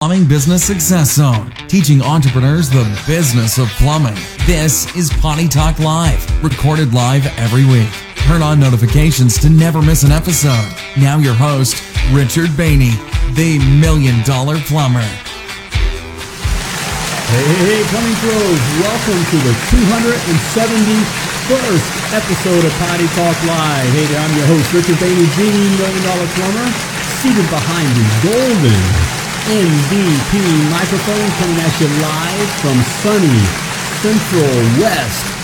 Plumbing 0.00 0.24
Business 0.24 0.64
Success 0.64 1.12
Zone, 1.12 1.52
teaching 1.68 2.00
entrepreneurs 2.00 2.70
the 2.70 2.88
business 3.04 3.58
of 3.60 3.68
plumbing. 3.76 4.16
This 4.48 4.88
is 4.96 5.12
Potty 5.20 5.44
Talk 5.44 5.76
Live, 5.78 6.24
recorded 6.42 6.96
live 6.96 7.28
every 7.36 7.68
week. 7.68 7.92
Turn 8.24 8.40
on 8.40 8.56
notifications 8.56 9.36
to 9.44 9.52
never 9.52 9.84
miss 9.84 10.00
an 10.02 10.08
episode. 10.08 10.72
Now, 10.96 11.20
your 11.20 11.36
host, 11.36 11.84
Richard 12.16 12.48
Bainey, 12.56 12.96
the 13.36 13.60
Million 13.76 14.24
Dollar 14.24 14.56
Plumber. 14.64 15.04
Hey, 17.28 17.44
hey, 17.44 17.60
hey, 17.60 17.84
Plumbing 17.92 18.16
Pros, 18.24 18.56
welcome 18.80 19.20
to 19.20 19.36
the 19.44 19.52
271st 19.68 22.16
episode 22.16 22.64
of 22.64 22.72
Potty 22.88 23.04
Talk 23.20 23.36
Live. 23.44 23.92
Hey 23.92 24.08
there, 24.08 24.24
I'm 24.24 24.32
your 24.32 24.48
host, 24.48 24.72
Richard 24.72 24.96
Bainey, 24.96 25.28
the 25.36 25.76
Million 25.76 26.02
Dollar 26.08 26.24
Plumber, 26.40 26.72
seated 27.20 27.44
behind 27.52 27.92
the 27.92 28.08
golden 28.24 29.19
MVP 29.48 30.70
microphone 30.70 31.30
coming 31.38 31.60
at 31.60 31.80
you 31.80 31.88
live 32.02 32.50
from 32.60 32.76
sunny 32.82 33.40
Central 34.02 34.80
West 34.80 35.39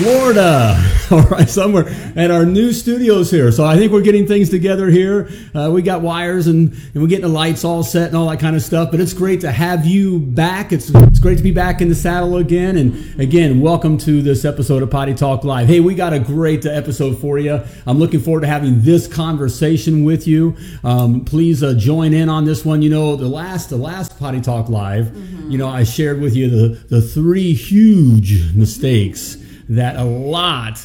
Florida. 0.00 0.82
All 1.10 1.20
right, 1.24 1.50
somewhere 1.50 1.86
at 2.16 2.30
our 2.30 2.46
new 2.46 2.72
studios 2.72 3.30
here. 3.30 3.52
So 3.52 3.66
I 3.66 3.76
think 3.76 3.92
we're 3.92 4.00
getting 4.00 4.26
things 4.26 4.48
together 4.48 4.88
here. 4.88 5.28
Uh, 5.54 5.70
we 5.70 5.82
got 5.82 6.00
wires 6.00 6.46
and, 6.46 6.72
and 6.72 7.02
we're 7.02 7.08
getting 7.08 7.26
the 7.26 7.28
lights 7.28 7.64
all 7.64 7.82
set 7.82 8.08
and 8.08 8.16
all 8.16 8.30
that 8.30 8.40
kind 8.40 8.56
of 8.56 8.62
stuff. 8.62 8.90
But 8.90 9.00
it's 9.00 9.12
great 9.12 9.42
to 9.42 9.52
have 9.52 9.84
you 9.84 10.20
back. 10.20 10.72
It's, 10.72 10.88
it's 10.88 11.18
great 11.18 11.36
to 11.36 11.42
be 11.42 11.50
back 11.50 11.82
in 11.82 11.90
the 11.90 11.94
saddle 11.94 12.38
again. 12.38 12.78
And 12.78 13.20
again, 13.20 13.60
welcome 13.60 13.98
to 13.98 14.22
this 14.22 14.46
episode 14.46 14.82
of 14.82 14.90
Potty 14.90 15.12
Talk 15.12 15.44
Live. 15.44 15.66
Hey, 15.66 15.80
we 15.80 15.94
got 15.94 16.14
a 16.14 16.18
great 16.18 16.64
episode 16.64 17.18
for 17.18 17.38
you. 17.38 17.60
I'm 17.84 17.98
looking 17.98 18.20
forward 18.20 18.42
to 18.42 18.46
having 18.46 18.80
this 18.80 19.06
conversation 19.06 20.04
with 20.04 20.26
you. 20.26 20.56
Um, 20.82 21.26
please 21.26 21.62
uh, 21.62 21.74
join 21.74 22.14
in 22.14 22.30
on 22.30 22.46
this 22.46 22.64
one. 22.64 22.80
You 22.80 22.88
know, 22.88 23.16
the 23.16 23.28
last 23.28 23.68
the 23.68 23.76
last 23.76 24.18
Potty 24.18 24.40
Talk 24.40 24.70
Live, 24.70 25.14
you 25.50 25.58
know, 25.58 25.68
I 25.68 25.84
shared 25.84 26.22
with 26.22 26.34
you 26.34 26.48
the 26.48 26.68
the 26.88 27.02
three 27.02 27.52
huge 27.52 28.54
mistakes 28.54 29.36
that 29.70 29.96
a 29.96 30.04
lot 30.04 30.84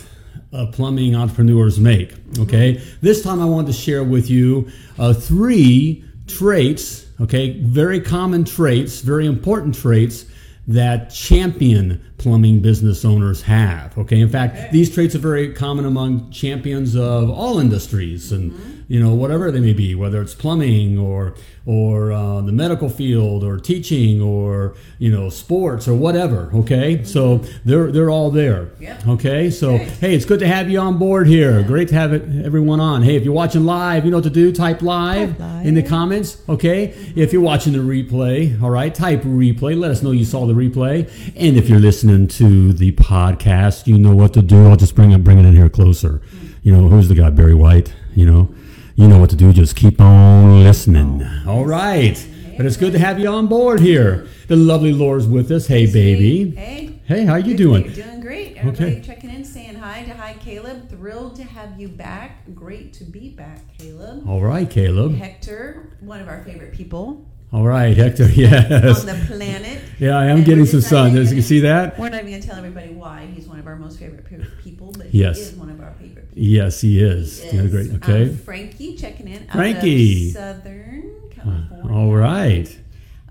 of 0.54 0.72
plumbing 0.72 1.16
entrepreneurs 1.16 1.80
make. 1.80 2.14
Okay, 2.40 2.82
this 3.02 3.22
time 3.22 3.42
I 3.42 3.46
want 3.46 3.68
to 3.68 3.74
share 3.74 4.04
with 4.04 4.30
you 4.30 4.70
uh, 4.98 5.14
three 5.14 6.06
traits. 6.28 7.06
Okay, 7.20 7.60
very 7.62 8.00
common 8.00 8.46
traits, 8.46 9.02
very 9.02 9.26
important 9.26 9.76
traits 9.76 10.26
that 10.68 11.10
champion 11.10 12.02
plumbing 12.18 12.60
business 12.60 13.06
owners 13.06 13.42
have. 13.44 13.98
Okay, 13.98 14.20
in 14.20 14.30
fact, 14.30 14.72
these 14.72 14.94
traits 14.94 15.16
are 15.16 15.20
very 15.20 15.54
common 15.54 15.86
among 15.86 16.32
champions 16.32 16.96
of 16.96 17.30
all 17.30 17.60
industries 17.60 18.32
and 18.32 18.75
you 18.88 19.00
know 19.00 19.14
whatever 19.14 19.52
they 19.52 19.60
may 19.60 19.74
be, 19.74 19.96
whether 19.96 20.22
it's 20.22 20.36
plumbing 20.36 20.98
or 20.98 21.36
or 21.66 22.12
uh, 22.12 22.42
the 22.42 22.52
medical 22.52 22.90
field 22.90 23.44
or 23.44 23.58
teaching 23.58 24.22
or 24.22 24.76
you 25.00 25.12
know 25.12 25.30
sports 25.30 25.88
or 25.88 25.96
whatever. 25.96 26.52
Okay, 26.54 26.98
mm-hmm. 26.98 27.06
so 27.06 27.38
they're 27.64 27.92
they're 27.92 28.10
all 28.10 28.30
there. 28.30 28.70
Yeah. 28.80 29.02
Okay, 29.08 29.50
so 29.50 29.78
hey, 29.78 30.14
it's 30.14 30.26
good 30.26 30.40
to 30.40 30.48
have 30.48 30.70
you 30.70 30.80
on 30.80 31.00
board 31.00 31.28
here. 31.28 31.64
Great 31.64 31.88
to 31.90 31.96
have 31.96 32.14
it, 32.14 32.46
everyone 32.46 32.80
on. 32.80 33.02
Hey, 33.02 33.16
if 33.16 33.24
you're 33.24 33.34
watching 33.34 33.66
live, 33.66 34.06
you 34.06 34.12
know 34.12 34.18
what 34.18 34.26
to 34.26 34.30
do. 34.30 34.52
Type 34.52 34.82
live, 34.82 35.38
Type 35.38 35.66
in 35.66 35.74
the 35.74 35.84
comments. 35.84 36.42
Okay, 36.48 36.90
mm-hmm. 36.90 37.20
if 37.20 37.34
you're 37.34 37.42
watching 37.42 37.74
the 37.74 37.80
replay, 37.80 38.62
all 38.62 38.70
right, 38.70 38.94
type 38.94 39.24
replay. 39.24 39.78
Let 39.78 39.92
us 39.92 40.04
know 40.04 40.12
you 40.12 40.26
saw 40.26 40.46
the 40.46 40.54
replay. 40.54 41.10
And 41.36 41.58
if 41.58 41.70
you're 41.70 41.80
listening 41.80 42.28
to 42.28 42.74
the 42.74 42.92
podcast, 42.94 43.88
you 43.88 43.98
know 43.98 44.16
what 44.16 44.34
to 44.34 44.42
do. 44.42 44.68
I'll 44.68 44.78
just 44.78 44.96
bring 44.96 45.12
it 45.12 45.24
bring 45.24 45.40
it 45.40 45.46
in 45.46 45.56
here 45.56 45.70
closer. 45.70 46.20
Mm-hmm. 46.20 46.46
You 46.62 46.76
know 46.76 46.88
who's 46.90 47.08
the 47.08 47.16
guy, 47.16 47.32
Barry 47.32 47.56
White. 47.56 47.94
You 48.16 48.26
know, 48.26 48.56
you 48.96 49.08
know 49.08 49.20
what 49.20 49.30
to 49.32 49.36
do. 49.36 49.52
Just 49.54 49.76
keep 49.76 50.00
on 50.00 50.64
listening. 50.64 51.26
All 51.48 51.66
right. 51.66 52.16
But 52.58 52.66
it's 52.66 52.78
good 52.78 52.94
to 52.94 53.00
have 53.00 53.20
you 53.20 53.28
on 53.28 53.48
board 53.48 53.82
here. 53.82 54.28
The 54.48 54.56
lovely 54.56 54.94
Laura's 54.94 55.28
with 55.28 55.52
us. 55.52 55.68
Hey, 55.68 55.86
baby. 55.92 56.52
Hey. 56.52 57.00
Hey, 57.06 57.26
how 57.26 57.36
you 57.36 57.50
Good- 57.50 57.58
doing? 57.58 57.92
Doing 57.92 58.22
great. 58.22 58.56
Everybody 58.58 58.84
Okay. 58.96 59.02
checking 59.02 59.30
in, 59.30 59.44
saying 59.44 59.76
hi 59.76 60.04
to 60.04 60.14
hi 60.14 60.36
Caleb. 60.40 60.90
Thrilled 60.90 61.36
to 61.36 61.44
have 61.44 61.80
you 61.80 61.88
back. 61.88 62.44
Great 62.56 62.94
to 62.94 63.04
be 63.04 63.30
back, 63.30 63.60
Caleb. 63.78 64.28
All 64.28 64.42
right, 64.42 64.68
Caleb. 64.68 65.16
Hector, 65.16 65.90
one 66.00 66.20
of 66.22 66.28
our 66.28 66.44
favorite 66.44 66.72
people 66.74 67.26
All 67.54 67.64
right, 67.66 67.96
Hector. 67.96 68.28
Yes. 68.34 69.02
on 69.02 69.06
the 69.06 69.26
planet. 69.28 69.80
Yeah, 70.00 70.18
I 70.18 70.26
am 70.26 70.38
And 70.38 70.46
getting 70.46 70.66
some 70.66 70.82
sun. 70.82 71.12
even 71.12 71.22
Does 71.22 71.30
you 71.32 71.36
gonna- 71.36 71.44
see 71.44 71.60
that? 71.62 72.00
We're 72.00 72.10
not 72.10 72.20
even 72.22 72.32
going 72.32 72.42
to 72.42 72.48
tell 72.48 72.58
everybody 72.58 72.90
why 72.94 73.28
he's 73.34 73.48
one 73.48 73.60
of 73.60 73.68
our 73.68 73.76
most 73.76 74.00
favorite 74.00 74.26
pe- 74.26 74.40
people, 74.64 74.92
but 74.98 75.14
Yes. 75.14 75.38
he 75.38 75.42
is 75.44 75.52
one 75.54 75.70
of 75.70 75.80
our 75.80 75.92
favorite 75.92 76.00
people. 76.00 76.05
Yes, 76.36 76.82
he 76.82 77.02
is. 77.02 77.42
He 77.42 77.58
is. 77.58 77.72
great. 77.72 77.90
Um, 77.90 77.96
Okay. 77.96 78.36
Frankie 78.36 78.96
checking 78.96 79.28
in. 79.28 79.48
Frankie. 79.48 80.32
Southern 80.32 81.14
California. 81.32 81.92
All 81.94 82.14
right. 82.14 82.78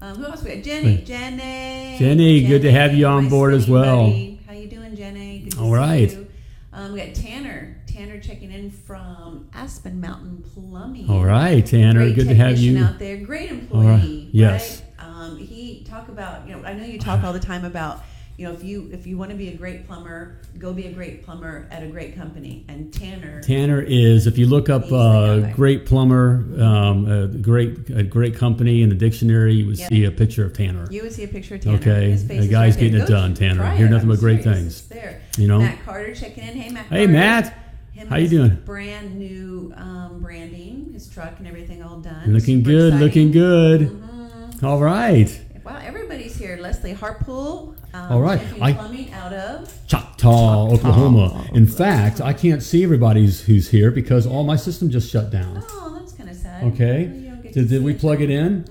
Um, 0.01 0.17
who 0.17 0.25
else 0.25 0.43
we 0.43 0.55
got? 0.55 0.65
Jenny. 0.65 0.99
Jenny. 0.99 1.97
Jenny, 1.99 2.47
good 2.47 2.63
to 2.63 2.73
have 2.73 2.95
you 2.95 3.07
on 3.07 3.29
board 3.29 3.55
as 3.55 3.69
well. 3.69 4.07
buddy. 4.07 4.41
How 4.47 4.55
you 4.55 4.69
doing, 4.69 4.97
Jenny? 4.97 5.41
Good 5.41 5.53
to 5.53 5.61
All 5.61 5.75
see 5.75 6.17
you. 6.17 6.27
Um, 6.73 6.93
we 6.93 7.01
got 7.05 7.15
Tanner. 7.15 7.77
Tanner 7.87 8.19
checking 8.21 8.51
in 8.51 8.71
from 8.71 9.49
Aspen 9.55 10.01
Mountain 10.01 10.43
Plumbing. 10.53 11.09
All 11.09 11.25
right, 11.25 11.65
Tanner. 11.65 12.01
Great 12.01 12.15
good 12.17 12.29
to 12.29 12.35
have 12.35 12.59
you. 12.59 12.83
out 12.85 12.99
there. 12.99 13.19
Great 13.19 13.51
employee. 13.51 13.87
right. 13.87 14.29
Yes. 14.33 14.83
Right? 14.99 15.07
Um, 15.09 15.37
he 15.39 15.85
talk 15.85 16.09
about 16.09 16.49
you 16.49 16.57
know 16.57 16.65
I 16.65 16.73
know 16.75 16.85
you 16.85 16.99
talk 16.99 17.23
all 17.23 17.33
the 17.33 17.39
time 17.41 17.65
about 17.65 18.03
you 18.37 18.47
know 18.47 18.53
if 18.53 18.65
you 18.65 18.89
if 18.93 19.07
you 19.07 19.17
want 19.17 19.31
to 19.31 19.37
be 19.37 19.49
a 19.49 19.57
great 19.57 19.87
plumber, 19.87 20.37
go 20.59 20.73
be 20.73 20.87
a 20.87 20.93
great 20.93 21.25
plumber 21.25 21.69
at 21.71 21.83
a 21.83 21.87
great 21.87 22.17
company. 22.17 22.65
And 22.69 22.93
Tanner. 22.93 23.41
Tanner 23.43 23.81
is, 23.81 24.27
if 24.27 24.37
you 24.39 24.47
look 24.47 24.69
up 24.69 24.91
uh, 24.91 25.53
great 25.53 25.87
plumber, 25.87 26.45
um, 26.61 27.07
a 27.11 27.27
great 27.29 27.91
a 27.91 28.03
great 28.03 28.37
company 28.37 28.83
in 28.83 28.89
the 28.89 28.95
dictionary, 28.95 29.55
you 29.55 29.67
would 29.67 29.79
Yep. 29.79 29.89
see 29.89 30.05
a 30.05 30.11
picture 30.11 30.45
of 30.45 30.53
Tanner. 30.53 30.87
You 30.91 31.03
would 31.03 31.13
see 31.13 31.25
a 31.25 31.29
picture 31.29 31.55
of 31.57 31.61
Tanner. 31.61 31.77
Okay. 31.79 32.15
The 32.15 32.49
guy's 32.49 32.51
right 32.51 32.51
there. 32.51 32.73
getting 32.91 32.95
it 32.97 33.09
Go 33.09 33.15
done, 33.15 33.35
Tanner. 33.35 33.55
try 33.61 33.77
Hear 33.77 33.89
nothing 33.89 34.09
but 34.09 34.19
great 34.19 34.43
things. 34.45 34.83
There. 34.89 35.21
You 35.39 35.49
know? 35.49 35.59
Matt 35.61 35.85
Carter 35.85 36.15
checking 36.15 36.45
in. 36.45 36.55
Hey, 36.55 36.71
Matt. 36.71 36.87
Hey, 36.87 36.97
Carter. 37.07 37.13
Matt. 37.13 37.59
Him 37.93 38.09
How 38.09 38.17
you 38.17 38.29
doing? 38.29 38.57
Brand 38.65 39.17
new 39.17 39.73
um, 39.77 40.19
branding, 40.21 40.91
his 40.93 41.09
truck 41.09 41.35
and 41.39 41.47
everything 41.47 41.81
all 41.81 42.01
done. 42.01 42.33
Looking 42.33 42.59
Super 42.59 42.71
good. 42.71 42.95
Looking 42.95 43.29
exciting. 43.29 43.33
good. 43.33 43.81
Mhm. 43.91 44.63
All 44.65 44.81
right. 44.81 45.41
Wow, 45.65 45.81
everybody's 45.85 46.37
here. 46.37 46.57
Leslie 46.61 46.93
Harpool. 46.95 47.77
Um, 47.95 48.13
All 48.13 48.21
right. 48.21 48.41
I- 48.61 48.73
Plumbing 48.73 49.13
out 49.13 49.33
of. 49.33 49.73
Choctaw, 49.87 50.73
Oklahoma. 50.73 51.47
In 51.55 51.67
fact, 51.67 52.21
I 52.21 52.33
can't 52.33 52.61
see 52.63 52.83
everybody's 52.83 53.43
who's 53.43 53.69
here 53.71 53.91
because 53.93 54.27
all 54.27 54.43
my 54.43 54.57
system 54.57 54.91
just 54.91 55.11
shut 55.11 55.31
down. 55.31 55.63
Oh, 55.71 55.97
that's 55.99 56.13
kind 56.13 56.29
of 56.29 56.35
sad. 56.37 56.65
Okay. 56.73 57.03
You 57.05 57.31
don't 57.31 57.43
get 57.43 57.53
Did, 57.55 57.69
did 57.69 57.85
we 57.85 57.95
plug 57.95 58.21
it 58.21 58.31
in? 58.31 58.65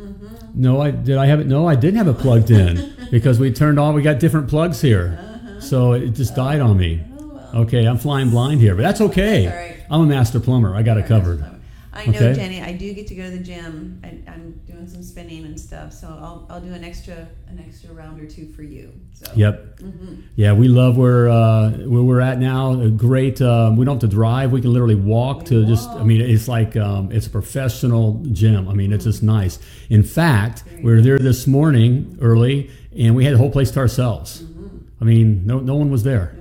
No, 0.54 0.82
I 0.82 0.92
did. 0.92 1.18
I 1.18 1.26
have 1.28 1.40
it. 1.40 1.48
No, 1.48 1.66
I 1.68 1.76
didn't 1.76 1.98
have 1.98 2.08
it 2.10 2.18
plugged 2.20 2.52
in 2.52 2.94
because 3.12 3.40
we 3.40 3.52
turned 3.54 3.80
on. 3.80 3.96
We 3.96 4.02
got 4.02 4.20
different 4.20 4.50
plugs 4.50 4.82
here, 4.82 5.18
so 5.60 5.94
it 5.94 6.10
just 6.10 6.36
died 6.36 6.60
on 6.60 6.78
me. 6.78 7.02
Oh. 7.18 7.62
Okay, 7.62 7.86
I'm 7.86 7.98
flying 7.98 8.30
blind 8.30 8.60
here, 8.60 8.76
but 8.76 8.82
that's 8.82 9.00
okay. 9.02 9.46
That's 9.46 9.56
all 9.56 9.62
right. 9.62 9.78
I'm 9.90 10.02
a 10.02 10.06
master 10.06 10.40
plumber. 10.40 10.76
I 10.76 10.84
got 10.84 10.98
it 10.98 11.06
covered. 11.08 11.44
I 11.96 12.06
know, 12.08 12.18
Okay. 12.18 12.34
Jenny. 12.34 12.62
I 12.62 12.74
do 12.74 12.92
get 12.94 13.06
to 13.08 13.16
go 13.16 13.24
to 13.24 13.30
the 13.30 13.44
gym. 13.44 14.02
I, 14.04 14.08
I'm 14.28 14.60
doing 14.66 14.88
some 14.88 15.04
spinning 15.04 15.46
and 15.46 15.60
stuff, 15.60 15.94
so 15.94 16.08
I'll, 16.08 16.48
I'll 16.50 16.60
do 16.62 16.74
an 16.74 16.84
extra 16.84 17.28
an 17.48 17.64
extra 17.66 17.94
round 17.94 18.20
or 18.20 18.26
two 18.26 18.52
for 18.54 18.64
you. 18.64 18.92
So. 19.14 19.32
Yep. 19.36 19.80
Mm-hmm. 19.80 20.16
Yeah, 20.36 20.54
we 20.54 20.68
love 20.68 20.98
where 20.98 21.30
uh, 21.30 21.70
where 21.72 22.02
we're 22.02 22.22
at 22.22 22.40
now. 22.40 22.80
A 22.82 22.90
great. 22.90 23.42
Um, 23.42 23.78
we 23.78 23.86
don't 23.86 24.02
have 24.02 24.10
to 24.10 24.16
drive. 24.16 24.52
We 24.52 24.62
can 24.62 24.74
literally 24.74 24.96
walk 24.96 25.46
to 25.46 25.66
just. 25.66 25.88
I 25.90 26.04
mean, 26.04 26.22
it's 26.22 26.48
like 26.48 26.76
um, 26.76 27.12
it's 27.12 27.28
a 27.28 27.30
professional 27.30 28.24
gym. 28.32 28.68
I 28.68 28.74
mean, 28.74 28.92
it's 28.92 29.06
just 29.06 29.22
nice. 29.22 29.60
In 29.90 30.02
fact, 30.04 30.64
we 30.78 30.92
were 30.92 31.02
there 31.02 31.20
this 31.20 31.46
morning 31.46 32.18
early, 32.22 32.72
and 32.98 33.16
we 33.16 33.24
had 33.24 33.34
the 33.36 33.38
whole 33.38 33.52
place 33.52 33.70
to 33.72 33.80
ourselves. 33.80 34.42
Mm-hmm. 34.42 34.78
I 35.00 35.06
mean, 35.06 35.46
no 35.46 35.60
no 35.60 35.76
one 35.76 35.92
was 35.92 36.02
there. 36.04 36.36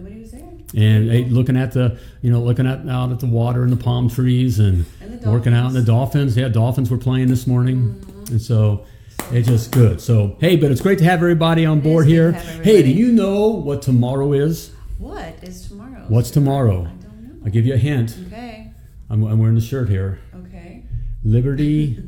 Nobody 0.74 0.98
was 0.98 1.08
there. 1.08 1.22
and 1.22 1.32
looking 1.32 1.56
at 1.56 1.72
the 1.72 1.98
you 2.22 2.30
know 2.30 2.40
looking 2.42 2.66
at 2.66 2.88
out 2.88 3.12
at 3.12 3.20
the 3.20 3.26
water 3.26 3.62
and 3.62 3.72
the 3.72 3.76
palm 3.82 4.08
trees 4.08 4.58
and, 4.58 4.84
And 5.00 5.20
working 5.26 5.54
out 5.54 5.66
and 5.68 5.76
the 5.76 5.82
dolphins 5.82 6.36
yeah 6.36 6.48
dolphins 6.48 6.90
were 6.90 6.98
playing 6.98 7.28
this 7.28 7.46
morning 7.46 7.78
Mm-hmm. 7.94 8.32
and 8.32 8.40
so 8.42 8.84
it's 9.30 9.46
just 9.48 9.70
good 9.72 10.00
so 10.00 10.36
hey 10.40 10.56
but 10.56 10.70
it's 10.70 10.80
great 10.80 10.98
to 10.98 11.04
have 11.04 11.18
everybody 11.20 11.64
on 11.66 11.80
board 11.80 12.06
here 12.06 12.32
hey 12.32 12.82
do 12.82 12.90
you 12.90 13.12
know 13.12 13.48
what 13.48 13.82
tomorrow 13.82 14.32
is 14.32 14.72
What 14.98 15.34
is 15.42 15.68
tomorrow? 15.68 16.04
what's 16.08 16.30
tomorrow 16.30 16.80
I 16.82 16.84
don't 16.84 17.02
know. 17.22 17.44
i'll 17.44 17.50
give 17.52 17.66
you 17.66 17.74
a 17.74 17.78
hint 17.78 18.16
Okay. 18.28 18.72
i'm, 19.10 19.22
I'm 19.24 19.38
wearing 19.38 19.54
the 19.54 19.60
shirt 19.60 19.88
here 19.88 20.18
Okay. 20.46 20.84
liberty 21.24 21.98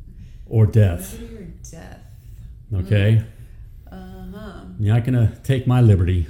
or 0.46 0.66
death 0.66 1.18
Liberty 1.18 1.34
or 1.36 1.70
death? 1.70 2.00
okay 2.74 3.24
Uh 3.90 3.96
huh. 4.34 4.60
you're 4.78 4.94
not 4.94 5.04
gonna 5.04 5.36
take 5.42 5.66
my 5.66 5.80
liberty 5.80 6.26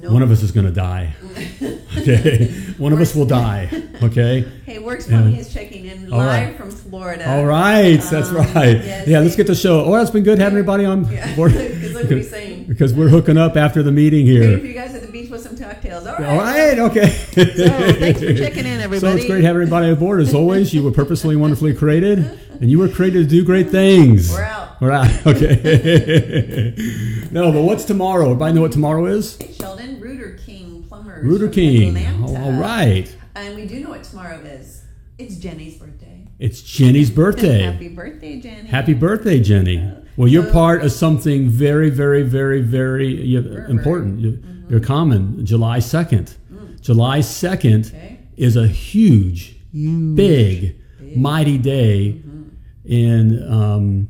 No. 0.00 0.10
one 0.12 0.22
of 0.22 0.30
us 0.30 0.42
is 0.42 0.52
gonna 0.52 0.70
die 0.70 1.14
okay 1.98 2.46
one 2.78 2.92
of 2.94 3.00
us 3.00 3.14
will 3.14 3.26
die 3.26 3.68
okay 4.02 4.44
Hey, 4.64 4.78
Works 4.78 5.06
Plumbing 5.06 5.34
Yeah. 5.34 5.40
is 5.40 5.52
checking 5.52 5.84
in 5.84 6.08
live 6.08 6.48
right. 6.48 6.56
from 6.56 6.70
Florida. 6.70 7.28
All 7.30 7.44
right, 7.44 7.98
that's 8.00 8.30
Um, 8.30 8.36
right. 8.36 8.76
yes. 8.78 9.06
yeah, 9.06 9.18
let's 9.20 9.36
get 9.36 9.46
the 9.46 9.54
show. 9.54 9.84
Oh, 9.84 9.94
it's 10.00 10.10
been 10.10 10.22
good 10.22 10.38
having 10.38 10.56
everybody 10.58 10.84
on 10.86 11.10
Yeah. 11.10 11.34
board 11.36 11.52
Because 11.52 11.92
look 11.92 12.04
what 12.04 12.12
he's 12.12 12.30
saying. 12.30 12.64
because 12.68 12.94
we're 12.94 13.08
hooking 13.10 13.36
up 13.36 13.56
after 13.56 13.82
the 13.82 13.92
meeting 13.92 14.24
Maybe 14.26 14.38
here. 14.40 14.56
if 14.58 14.64
you 14.64 14.72
guys 14.72 14.94
at 14.94 15.02
the 15.02 15.08
beach 15.12 15.30
with 15.30 15.42
some 15.42 15.56
cocktails. 15.58 16.06
All 16.06 16.14
right. 16.14 16.24
All 16.26 16.38
right, 16.38 16.78
okay. 16.78 17.08
So 17.10 17.44
thanks 17.44 18.20
for 18.20 18.34
checking 18.34 18.64
in, 18.66 18.80
everybody. 18.80 19.00
So 19.12 19.16
it's 19.16 19.26
great 19.26 19.44
having 19.44 19.62
everybody 19.62 19.90
aboard. 19.90 20.20
As 20.20 20.32
always, 20.34 20.72
you 20.72 20.82
were 20.82 20.90
purposely, 20.92 21.36
wonderfully 21.36 21.74
created, 21.74 22.38
and 22.60 22.70
you 22.70 22.78
were 22.78 22.88
created 22.88 23.24
to 23.24 23.28
do 23.28 23.44
great 23.44 23.68
things. 23.70 24.30
We're 24.32 24.42
out. 24.44 24.61
Right. 24.82 25.22
Okay. 25.26 26.74
no, 27.30 27.52
but 27.52 27.62
what's 27.62 27.84
tomorrow? 27.84 28.24
Everybody 28.26 28.54
know 28.54 28.62
what 28.62 28.72
tomorrow 28.72 29.06
is? 29.06 29.38
Sheldon 29.58 30.00
Rooter 30.00 30.38
King 30.44 30.82
Plumbers. 30.88 31.24
Rooter 31.24 31.48
King. 31.48 31.96
Atlanta. 31.96 32.40
All 32.44 32.52
right. 32.52 33.14
And 33.36 33.54
we 33.54 33.66
do 33.66 33.78
know 33.80 33.90
what 33.90 34.02
tomorrow 34.02 34.38
is. 34.40 34.82
It's 35.18 35.36
Jenny's 35.36 35.76
birthday. 35.78 36.26
It's 36.40 36.60
Jenny's 36.62 37.10
birthday. 37.12 37.62
Happy 37.72 37.88
birthday, 37.90 38.40
Jenny. 38.40 38.68
Happy 38.68 38.94
birthday, 38.94 39.38
Jenny. 39.40 39.88
Well, 40.16 40.26
you're 40.28 40.46
So- 40.46 40.52
part 40.52 40.82
of 40.84 40.90
something 40.90 41.48
very, 41.48 41.88
very, 41.88 42.22
very, 42.22 42.60
very 42.60 43.34
important. 43.68 44.18
You- 44.20 44.32
Mm-hmm. 44.32 44.70
You're 44.70 44.80
common. 44.80 45.44
July 45.44 45.78
2nd. 45.78 46.34
July 46.80 47.18
2nd 47.20 47.84
Mm. 47.84 47.88
Okay. 47.94 48.18
is 48.36 48.56
a 48.56 48.66
huge, 48.66 49.56
huge, 49.70 50.16
big, 50.16 50.76
mighty 51.16 51.58
day 51.58 52.22
Mm-hmm. 52.26 52.42
in, 52.86 53.52
um, 53.52 54.08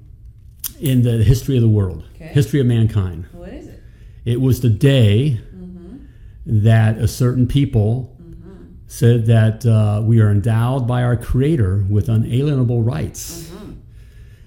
in 0.80 1.02
the 1.02 1.22
history 1.24 1.56
of 1.56 1.62
the 1.62 1.68
world, 1.68 2.04
Okay. 2.16 2.26
history 2.28 2.60
of 2.60 2.66
mankind. 2.66 3.26
What 3.32 3.50
is 3.50 3.66
it? 3.68 3.80
It 4.24 4.40
was 4.40 4.60
the 4.60 4.70
day 4.70 5.40
Mm-hmm. 5.54 5.96
that 6.64 6.98
a 6.98 7.06
certain 7.08 7.46
people 7.46 8.16
said 8.88 9.26
that 9.26 9.64
uh, 9.64 10.02
we 10.04 10.20
are 10.20 10.30
endowed 10.30 10.86
by 10.86 11.02
our 11.02 11.16
Creator 11.16 11.86
with 11.88 12.08
unalienable 12.08 12.82
rights. 12.82 13.44
Mm-hmm. 13.44 13.72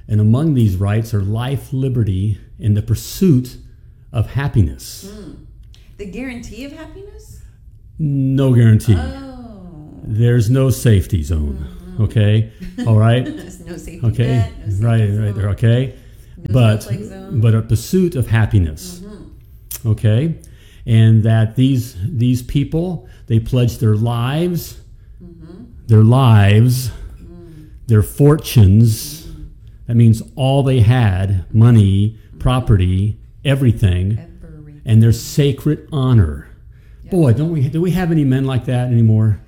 And 0.08 0.22
among 0.22 0.54
these 0.54 0.76
rights 0.76 1.14
are 1.16 1.22
life, 1.22 1.74
liberty, 1.74 2.38
and 2.60 2.78
the 2.78 2.82
pursuit 2.84 3.58
of 4.12 4.32
happiness. 4.32 5.12
The 5.98 6.06
guarantee 6.06 6.64
of 6.66 6.74
happiness? 6.74 7.42
No 7.98 8.54
guarantee. 8.54 8.96
Oh. 8.98 10.00
There's 10.04 10.50
no 10.50 10.70
safety 10.70 11.24
zone. 11.24 11.66
Okay? 12.00 12.52
All 12.86 12.98
right? 13.00 13.26
There's 13.26 13.62
no 13.62 13.78
safety 13.78 14.06
Okay? 14.08 14.28
net, 14.28 14.52
no 14.60 14.66
safety 14.70 14.86
right, 14.86 15.00
zone. 15.10 15.24
right 15.26 15.36
there. 15.36 15.50
Okay? 15.52 15.96
But 16.50 16.88
but 17.32 17.56
a 17.56 17.62
pursuit 17.62 18.16
of 18.16 18.28
happiness. 18.28 19.00
Mm-hmm. 19.00 19.90
Okay? 19.90 20.36
And 20.86 21.24
that 21.24 21.56
these 21.56 21.96
these 22.08 22.42
people 22.44 23.08
they 23.28 23.40
pledged 23.40 23.80
their 23.80 23.96
lives, 23.96 24.80
Mm-hmm. 25.24 25.64
their 25.88 26.04
lives, 26.04 26.92
Mm. 27.22 27.70
their 27.88 28.04
fortunes. 28.04 29.26
That 29.88 29.96
means 29.96 30.22
all 30.36 30.64
they 30.64 30.80
had, 30.82 31.46
money, 31.54 32.18
property, 32.40 33.18
everything, 33.44 34.18
Every- 34.20 34.82
and 34.86 35.02
their 35.02 35.12
sacred 35.12 35.88
honor. 35.92 36.48
Boy, 37.12 37.34
don't 37.34 37.52
we 37.52 37.70
do 37.70 37.82
we 37.82 37.92
have 37.92 38.12
any 38.12 38.24
men 38.26 38.46
like 38.46 38.66
that 38.66 38.88
anymore? 38.92 39.40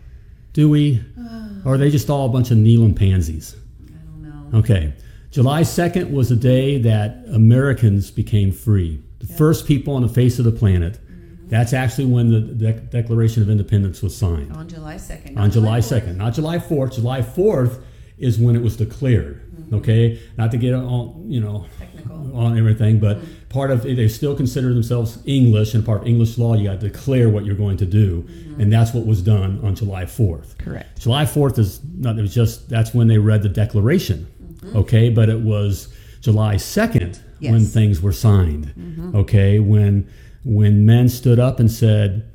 Do 0.53 0.69
we? 0.69 1.03
Or 1.65 1.73
are 1.73 1.77
they 1.77 1.89
just 1.91 2.09
all 2.09 2.27
a 2.27 2.29
bunch 2.29 2.49
of 2.51 2.57
kneeling 2.57 2.93
pansies? 2.95 3.55
I 3.55 3.91
don't 4.05 4.51
know. 4.51 4.59
Okay. 4.59 4.93
July 5.37 5.61
2nd 5.61 6.09
was 6.09 6.29
the 6.29 6.35
day 6.35 6.79
that 6.79 7.23
Americans 7.31 8.09
became 8.09 8.51
free. 8.51 8.99
The 9.19 9.27
first 9.27 9.67
people 9.67 9.93
on 9.93 10.01
the 10.01 10.09
face 10.09 10.39
of 10.39 10.45
the 10.45 10.51
planet. 10.51 10.93
Mm-hmm. 10.93 11.49
That's 11.49 11.73
actually 11.73 12.05
when 12.05 12.31
the 12.31 12.65
Dec- 12.65 12.89
Declaration 12.89 13.43
of 13.43 13.49
Independence 13.51 14.01
was 14.01 14.17
signed. 14.17 14.51
On 14.53 14.67
July 14.67 14.95
2nd. 14.95 15.37
On 15.37 15.51
July 15.51 15.77
4th. 15.77 16.01
2nd, 16.01 16.15
not 16.15 16.33
July 16.33 16.57
4th. 16.57 16.95
July 16.95 17.21
4th 17.21 17.83
is 18.17 18.39
when 18.39 18.55
it 18.55 18.63
was 18.63 18.77
declared. 18.77 19.47
Mm-hmm. 19.53 19.75
Okay? 19.75 20.19
Not 20.39 20.49
to 20.49 20.57
get 20.57 20.73
all, 20.73 21.23
you 21.27 21.39
know, 21.39 21.67
Technical. 21.77 22.35
on 22.35 22.57
everything, 22.57 22.99
but 22.99 23.17
mm-hmm. 23.17 23.49
part 23.49 23.69
of 23.69 23.83
they 23.83 24.07
still 24.07 24.35
consider 24.35 24.73
themselves 24.73 25.19
English, 25.27 25.75
and 25.75 25.85
part 25.85 26.01
of 26.01 26.07
English 26.07 26.39
law, 26.39 26.55
you 26.55 26.63
got 26.63 26.79
to 26.79 26.89
declare 26.89 27.29
what 27.29 27.45
you're 27.45 27.53
going 27.53 27.77
to 27.77 27.85
do, 27.85 28.27
and 28.57 28.73
that's 28.73 28.91
what 28.91 29.05
was 29.05 29.21
done 29.21 29.63
on 29.63 29.75
July 29.75 30.05
4th. 30.05 30.57
Correct. 30.57 30.99
July 30.99 31.25
4th 31.25 31.59
is 31.59 31.79
not, 31.93 32.17
it 32.17 32.23
was 32.23 32.33
just, 32.33 32.69
that's 32.69 32.95
when 32.95 33.07
they 33.07 33.19
read 33.19 33.43
the 33.43 33.49
Declaration, 33.49 34.25
Mm-hmm. 34.57 34.77
okay? 34.77 35.09
But 35.09 35.29
it 35.29 35.39
was 35.39 35.93
July 36.21 36.55
2nd 36.55 37.19
when 37.39 37.63
things 37.65 38.01
were 38.01 38.11
signed, 38.11 38.73
mm-hmm. 38.77 39.15
okay? 39.15 39.59
When, 39.59 40.09
when 40.43 40.85
men 40.85 41.07
stood 41.09 41.39
up 41.39 41.59
and 41.59 41.71
said, 41.71 42.29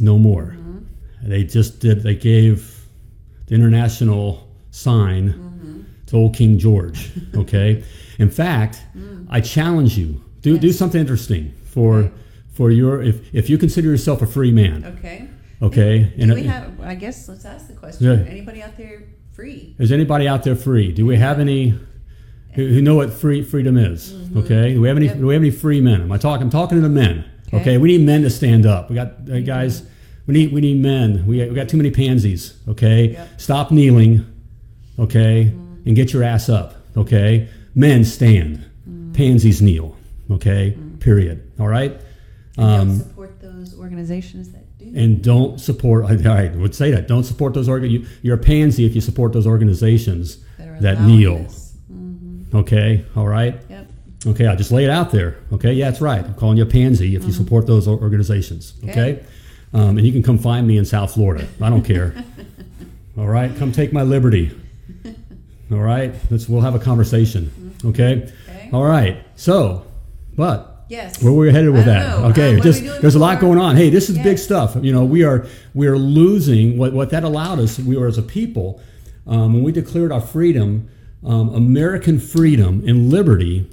no 0.00 0.18
more. 0.18 0.56
Mm-hmm. 0.58 1.30
They 1.30 1.44
just 1.44 1.80
did, 1.80 2.02
they 2.02 2.14
gave 2.14 2.86
the 3.46 3.54
international 3.54 4.48
sign 4.70 5.86
to 6.06 6.16
old 6.16 6.36
King 6.36 6.58
George, 6.58 7.10
okay? 7.34 7.82
In 8.18 8.30
fact, 8.30 8.82
mm. 8.96 9.26
I 9.28 9.40
challenge 9.40 9.98
you, 9.98 10.22
do, 10.40 10.58
do 10.58 10.72
something 10.72 11.00
interesting 11.00 11.52
for, 11.64 12.10
for 12.52 12.70
your, 12.70 13.02
if, 13.02 13.34
if 13.34 13.50
you 13.50 13.58
consider 13.58 13.88
yourself 13.88 14.22
a 14.22 14.26
free 14.26 14.52
man, 14.52 14.84
Okay. 14.98 15.28
okay? 15.60 16.12
Do 16.16 16.34
we 16.34 16.44
have, 16.44 16.80
I 16.80 16.94
guess 16.94 17.28
let's 17.28 17.44
ask 17.44 17.66
the 17.66 17.74
question. 17.74 18.06
Yeah. 18.06 18.30
Anybody 18.30 18.62
out 18.62 18.76
there 18.76 19.02
free? 19.36 19.76
Is 19.78 19.92
anybody 19.92 20.26
out 20.26 20.42
there 20.42 20.56
free? 20.56 20.90
Do 20.90 21.06
we 21.06 21.16
have 21.16 21.38
any 21.38 21.78
who, 22.54 22.66
who 22.68 22.82
know 22.82 22.96
what 22.96 23.12
free 23.12 23.42
freedom 23.42 23.76
is? 23.76 24.14
Okay. 24.34 24.72
Do 24.72 24.80
we 24.80 24.88
have 24.88 24.96
any? 24.96 25.06
Yep. 25.06 25.18
Do 25.18 25.26
we 25.26 25.34
have 25.34 25.42
any 25.42 25.50
free 25.50 25.80
men? 25.80 26.00
Am 26.00 26.10
I 26.10 26.18
talking? 26.18 26.44
I'm 26.44 26.50
talking 26.50 26.78
to 26.78 26.82
the 26.82 26.88
men. 26.88 27.24
Okay. 27.48 27.60
Okay. 27.60 27.78
We 27.78 27.96
need 27.96 28.06
men 28.06 28.22
to 28.22 28.30
stand 28.30 28.66
up. 28.66 28.88
We 28.88 28.96
got 28.96 29.12
uh, 29.30 29.40
guys. 29.40 29.82
We 30.26 30.34
need 30.34 30.52
we 30.52 30.60
need 30.62 30.82
men. 30.82 31.26
We, 31.26 31.46
we 31.46 31.54
got 31.54 31.68
too 31.68 31.76
many 31.76 31.90
pansies. 31.90 32.58
Okay. 32.66 33.10
Yep. 33.10 33.40
Stop 33.40 33.70
kneeling. 33.70 34.24
Okay. 34.98 35.42
And 35.84 35.94
get 35.94 36.12
your 36.12 36.24
ass 36.24 36.48
up. 36.48 36.74
Okay. 36.96 37.48
Men 37.74 38.04
stand. 38.04 38.64
Pansies 39.12 39.60
kneel. 39.60 39.94
Okay. 40.30 40.76
Period. 40.98 41.52
All 41.60 41.68
right. 41.68 42.00
Um, 42.58 42.98
support 42.98 43.38
those 43.40 43.78
organizations 43.78 44.50
that. 44.52 44.65
And 44.94 45.22
don't 45.22 45.60
support. 45.60 46.04
Right, 46.04 46.26
I 46.26 46.56
would 46.56 46.74
say 46.74 46.90
that. 46.90 47.08
Don't 47.08 47.24
support 47.24 47.54
those 47.54 47.68
organ. 47.68 47.90
You, 47.90 48.06
you're 48.22 48.36
a 48.36 48.38
pansy 48.38 48.84
if 48.84 48.94
you 48.94 49.00
support 49.00 49.32
those 49.32 49.46
organizations 49.46 50.38
that, 50.58 50.80
that 50.82 51.00
kneel. 51.02 51.38
this. 51.38 51.76
Mm-hmm. 51.92 52.56
Okay, 52.56 53.04
all 53.16 53.26
right. 53.26 53.60
Yep. 53.68 53.86
Okay, 54.26 54.46
I 54.46 54.56
just 54.56 54.72
lay 54.72 54.84
it 54.84 54.90
out 54.90 55.10
there. 55.10 55.36
Okay, 55.52 55.72
yeah, 55.72 55.90
that's 55.90 56.00
right. 56.00 56.24
I'm 56.24 56.34
calling 56.34 56.56
you 56.56 56.64
a 56.64 56.66
pansy 56.66 57.14
if 57.14 57.22
you 57.22 57.28
mm-hmm. 57.28 57.30
support 57.30 57.66
those 57.66 57.86
organizations. 57.86 58.74
Okay, 58.84 58.90
Okay. 58.90 59.26
Um, 59.72 59.98
and 59.98 60.06
you 60.06 60.12
can 60.12 60.22
come 60.22 60.38
find 60.38 60.66
me 60.66 60.78
in 60.78 60.84
South 60.84 61.12
Florida. 61.12 61.46
I 61.60 61.68
don't 61.70 61.82
care. 61.82 62.14
all 63.18 63.26
right, 63.26 63.54
come 63.56 63.72
take 63.72 63.92
my 63.92 64.02
liberty. 64.02 64.58
All 65.72 65.78
right, 65.78 66.14
let's 66.30 66.48
we'll 66.48 66.60
have 66.60 66.76
a 66.76 66.78
conversation. 66.78 67.46
Mm-hmm. 67.46 67.88
Okay. 67.88 68.32
Okay. 68.48 68.70
All 68.72 68.84
right. 68.84 69.24
So, 69.34 69.84
but 70.36 70.75
Yes. 70.88 71.22
where 71.22 71.32
we're 71.32 71.50
headed 71.50 71.72
with 71.72 71.84
that? 71.86 72.20
know. 72.20 72.26
Okay, 72.28 72.60
just 72.60 72.84
there's 73.00 73.14
a 73.14 73.18
lot 73.18 73.40
going 73.40 73.58
on. 73.58 73.76
Hey, 73.76 73.90
this 73.90 74.08
is 74.08 74.18
big 74.18 74.38
stuff. 74.38 74.76
You 74.80 74.92
know, 74.92 75.04
we 75.04 75.24
are 75.24 75.46
we 75.74 75.86
are 75.86 75.98
losing 75.98 76.78
what 76.78 76.92
what 76.92 77.10
that 77.10 77.24
allowed 77.24 77.58
us. 77.58 77.78
We 77.78 77.96
were 77.96 78.06
as 78.06 78.18
a 78.18 78.22
people 78.22 78.80
um, 79.26 79.54
when 79.54 79.62
we 79.62 79.72
declared 79.72 80.12
our 80.12 80.20
freedom, 80.20 80.88
um, 81.24 81.52
American 81.54 82.20
freedom 82.20 82.84
and 82.86 83.10
liberty 83.10 83.68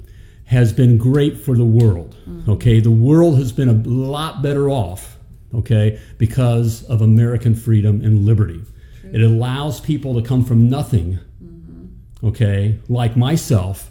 has 0.46 0.72
been 0.72 0.98
great 0.98 1.38
for 1.38 1.56
the 1.56 1.64
world. 1.64 2.16
Mm-hmm. 2.28 2.50
Okay, 2.50 2.80
the 2.80 2.90
world 2.90 3.38
has 3.38 3.52
been 3.52 3.68
a 3.68 3.88
lot 3.88 4.42
better 4.42 4.68
off. 4.68 5.18
Okay, 5.54 6.00
because 6.18 6.82
of 6.84 7.00
American 7.00 7.54
freedom 7.54 8.00
and 8.00 8.26
liberty. 8.26 8.60
It 9.04 9.20
allows 9.20 9.80
people 9.80 10.20
to 10.20 10.26
come 10.26 10.44
from 10.44 10.68
nothing. 10.68 11.20
Mm-hmm. 11.42 12.26
Okay, 12.26 12.80
like 12.88 13.16
myself 13.16 13.90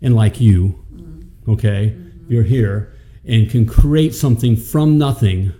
and 0.00 0.14
like 0.14 0.40
you 0.40 0.84
okay 1.48 1.96
you're 2.28 2.42
here 2.42 2.92
and 3.26 3.50
can 3.50 3.66
create 3.66 4.14
something 4.14 4.56
from 4.56 4.98
nothing 4.98 5.52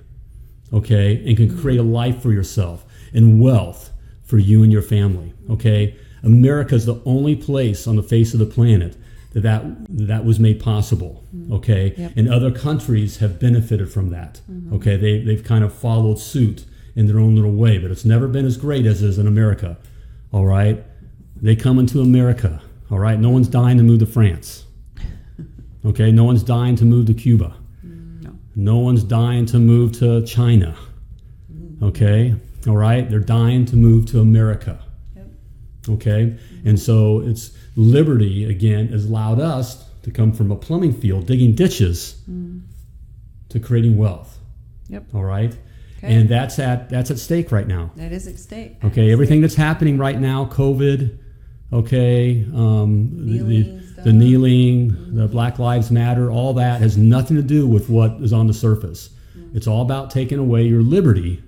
okay 0.72 1.22
and 1.26 1.36
can 1.36 1.58
create 1.60 1.78
a 1.78 1.82
life 1.82 2.20
for 2.20 2.32
yourself 2.32 2.84
and 3.12 3.40
wealth 3.40 3.90
for 4.24 4.38
you 4.38 4.62
and 4.62 4.72
your 4.72 4.82
family 4.82 5.32
okay? 5.50 5.96
America 6.22 6.74
is 6.74 6.84
the 6.84 7.00
only 7.04 7.36
place 7.36 7.86
on 7.86 7.96
the 7.96 8.02
face 8.02 8.34
of 8.34 8.40
the 8.40 8.46
planet 8.46 8.96
that 9.32 9.42
that, 9.42 9.62
that 9.88 10.24
was 10.24 10.38
made 10.40 10.60
possible 10.60 11.24
mm-hmm. 11.34 11.52
okay? 11.54 11.94
Yep. 11.96 12.12
and 12.16 12.28
other 12.32 12.50
countries 12.50 13.18
have 13.18 13.40
benefited 13.40 13.90
from 13.90 14.10
that 14.10 14.40
mm-hmm. 14.50 14.74
okay? 14.74 14.96
They, 14.96 15.20
they've 15.20 15.44
kind 15.44 15.64
of 15.64 15.72
followed 15.72 16.18
suit 16.18 16.64
in 16.94 17.06
their 17.06 17.18
own 17.18 17.34
little 17.34 17.54
way 17.54 17.78
but 17.78 17.90
it's 17.90 18.04
never 18.04 18.28
been 18.28 18.44
as 18.44 18.56
great 18.56 18.86
as 18.86 19.02
it 19.02 19.08
is 19.08 19.18
in 19.18 19.26
america 19.26 19.78
all 20.32 20.46
right? 20.46 20.84
They 21.36 21.56
come 21.56 21.78
into 21.78 22.00
america 22.00 22.62
all 22.90 22.98
right? 22.98 23.18
No 23.18 23.30
one's 23.30 23.48
dying 23.48 23.78
to 23.78 23.82
move 23.82 24.00
to 24.00 24.06
france 24.06 24.64
Okay, 25.84 26.10
no 26.10 26.24
one's 26.24 26.42
dying 26.42 26.76
to 26.76 26.84
move 26.84 27.06
to 27.06 27.14
Cuba. 27.14 27.54
No. 27.82 28.30
No 28.56 28.78
one's 28.78 29.04
dying 29.04 29.46
to 29.46 29.58
move 29.58 29.92
to 30.00 30.24
China. 30.26 30.76
Okay, 31.82 32.34
all 32.66 32.76
right, 32.76 33.08
they're 33.08 33.20
dying 33.20 33.64
to 33.66 33.76
move 33.76 34.06
to 34.06 34.20
America. 34.20 34.80
Yep. 35.14 35.26
Okay, 35.90 36.36
and 36.64 36.78
so 36.78 37.20
it's 37.20 37.52
liberty 37.76 38.44
again 38.44 38.88
has 38.88 39.04
allowed 39.06 39.38
us 39.40 39.84
to 40.02 40.10
come 40.10 40.32
from 40.32 40.50
a 40.50 40.56
plumbing 40.56 40.92
field, 40.92 41.26
digging 41.26 41.54
ditches, 41.54 42.20
to 43.48 43.60
creating 43.60 43.96
wealth. 43.96 44.38
Yep. 44.88 45.04
All 45.14 45.22
right, 45.24 45.56
Okay. 45.98 46.12
and 46.16 46.28
that's 46.28 46.58
at 46.58 46.88
that's 46.90 47.12
at 47.12 47.18
stake 47.20 47.52
right 47.52 47.68
now. 47.68 47.92
That 47.94 48.10
is 48.10 48.26
at 48.26 48.40
stake. 48.40 48.76
Okay, 48.84 49.12
everything 49.12 49.40
that's 49.40 49.54
happening 49.54 49.98
right 49.98 50.20
now, 50.20 50.46
COVID, 50.46 51.16
okay, 51.72 52.44
um, 52.54 53.10
the. 53.24 53.78
The 54.04 54.12
kneeling, 54.12 55.14
the 55.14 55.26
Black 55.28 55.58
Lives 55.58 55.90
Matter, 55.90 56.30
all 56.30 56.52
that 56.54 56.80
has 56.80 56.96
nothing 56.96 57.36
to 57.36 57.42
do 57.42 57.66
with 57.66 57.88
what 57.88 58.12
is 58.20 58.32
on 58.32 58.46
the 58.46 58.54
surface. 58.54 59.10
It's 59.54 59.66
all 59.66 59.82
about 59.82 60.10
taking 60.10 60.38
away 60.38 60.64
your 60.64 60.82
liberty, 60.82 61.42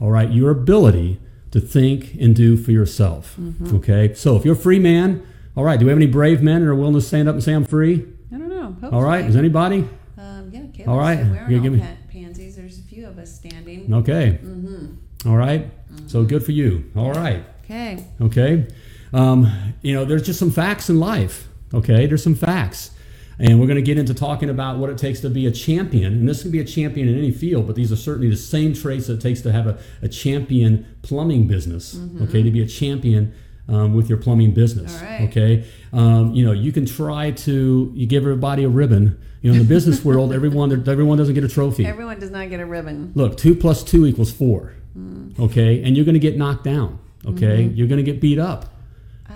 all 0.00 0.10
right, 0.10 0.30
your 0.30 0.50
ability 0.50 1.20
to 1.50 1.60
think 1.60 2.14
and 2.20 2.34
do 2.34 2.56
for 2.56 2.72
yourself. 2.72 3.36
Okay, 3.74 4.14
so 4.14 4.36
if 4.36 4.44
you're 4.44 4.54
a 4.54 4.56
free 4.56 4.78
man, 4.78 5.22
All 5.56 5.64
right. 5.64 5.76
Do 5.78 5.86
we 5.86 5.90
have 5.90 5.98
any 5.98 6.06
brave 6.06 6.40
men 6.40 6.60
that 6.60 6.68
are 6.68 6.74
willing 6.74 6.94
to 6.94 7.00
stand 7.00 7.28
up 7.28 7.34
and 7.34 7.42
say 7.42 7.52
I'm 7.52 7.64
free? 7.64 8.06
I 8.32 8.38
don't 8.38 8.48
know. 8.48 8.76
All 8.92 9.02
right. 9.02 9.24
Is 9.24 9.34
anybody? 9.34 9.88
Um, 10.16 10.50
yeah, 10.52 10.62
Caleb 10.72 10.88
All 10.88 10.98
right. 10.98 11.18
You 11.50 11.56
all 11.56 11.62
give 11.64 11.72
me- 11.72 11.80
pan- 11.80 11.98
pansies. 12.12 12.54
There's 12.54 12.78
a 12.78 12.82
few 12.82 13.08
of 13.08 13.18
us 13.18 13.34
standing. 13.34 13.92
Okay. 13.92 14.38
Mm-hmm. 14.40 15.28
All 15.28 15.36
right. 15.36 15.68
So 16.06 16.22
good 16.22 16.44
for 16.44 16.52
you. 16.52 16.84
All 16.94 17.10
right. 17.12 17.42
Okay. 17.64 18.04
Okay. 18.20 18.68
Um, 19.12 19.50
you 19.82 19.94
know, 19.94 20.04
there's 20.04 20.22
just 20.22 20.38
some 20.38 20.52
facts 20.52 20.88
in 20.88 21.00
life. 21.00 21.48
Okay. 21.72 22.06
There's 22.06 22.22
some 22.22 22.34
facts. 22.34 22.92
And 23.40 23.60
we're 23.60 23.66
going 23.66 23.76
to 23.76 23.82
get 23.82 23.98
into 23.98 24.14
talking 24.14 24.50
about 24.50 24.78
what 24.78 24.90
it 24.90 24.98
takes 24.98 25.20
to 25.20 25.30
be 25.30 25.46
a 25.46 25.52
champion. 25.52 26.12
And 26.12 26.28
this 26.28 26.42
can 26.42 26.50
be 26.50 26.58
a 26.58 26.64
champion 26.64 27.08
in 27.08 27.16
any 27.16 27.30
field, 27.30 27.68
but 27.68 27.76
these 27.76 27.92
are 27.92 27.96
certainly 27.96 28.28
the 28.28 28.36
same 28.36 28.74
traits 28.74 29.06
that 29.06 29.14
it 29.14 29.20
takes 29.20 29.42
to 29.42 29.52
have 29.52 29.66
a, 29.68 29.78
a 30.02 30.08
champion 30.08 30.86
plumbing 31.02 31.46
business. 31.46 31.98
Okay. 32.22 32.42
To 32.42 32.50
be 32.50 32.62
a 32.62 32.66
champion 32.66 33.32
um, 33.68 33.94
with 33.94 34.08
your 34.08 34.18
plumbing 34.18 34.54
business. 34.54 34.96
Mm-hmm. 34.96 35.06
All 35.06 35.12
right. 35.12 35.28
Okay. 35.28 35.64
Um, 35.92 36.34
you 36.34 36.44
know, 36.44 36.52
you 36.52 36.72
can 36.72 36.86
try 36.86 37.30
to, 37.30 37.92
you 37.94 38.06
give 38.06 38.24
everybody 38.24 38.64
a 38.64 38.68
ribbon. 38.68 39.20
You 39.42 39.52
know, 39.52 39.60
in 39.60 39.62
the 39.62 39.68
business 39.68 40.04
world, 40.04 40.32
everyone, 40.32 40.72
everyone 40.88 41.18
doesn't 41.18 41.34
get 41.34 41.44
a 41.44 41.48
trophy. 41.48 41.86
Everyone 41.86 42.18
does 42.18 42.30
not 42.30 42.50
get 42.50 42.58
a 42.58 42.66
ribbon. 42.66 43.12
Look, 43.14 43.36
two 43.36 43.54
plus 43.54 43.84
two 43.84 44.04
equals 44.06 44.32
four. 44.32 44.74
Mm. 44.98 45.38
Okay, 45.38 45.82
and 45.84 45.96
you're 45.96 46.04
going 46.04 46.14
to 46.14 46.20
get 46.20 46.36
knocked 46.36 46.64
down. 46.64 46.98
Okay, 47.26 47.62
you're 47.62 47.86
going 47.86 48.04
to 48.04 48.10
get 48.10 48.20
beat 48.20 48.38
up. 48.38 48.74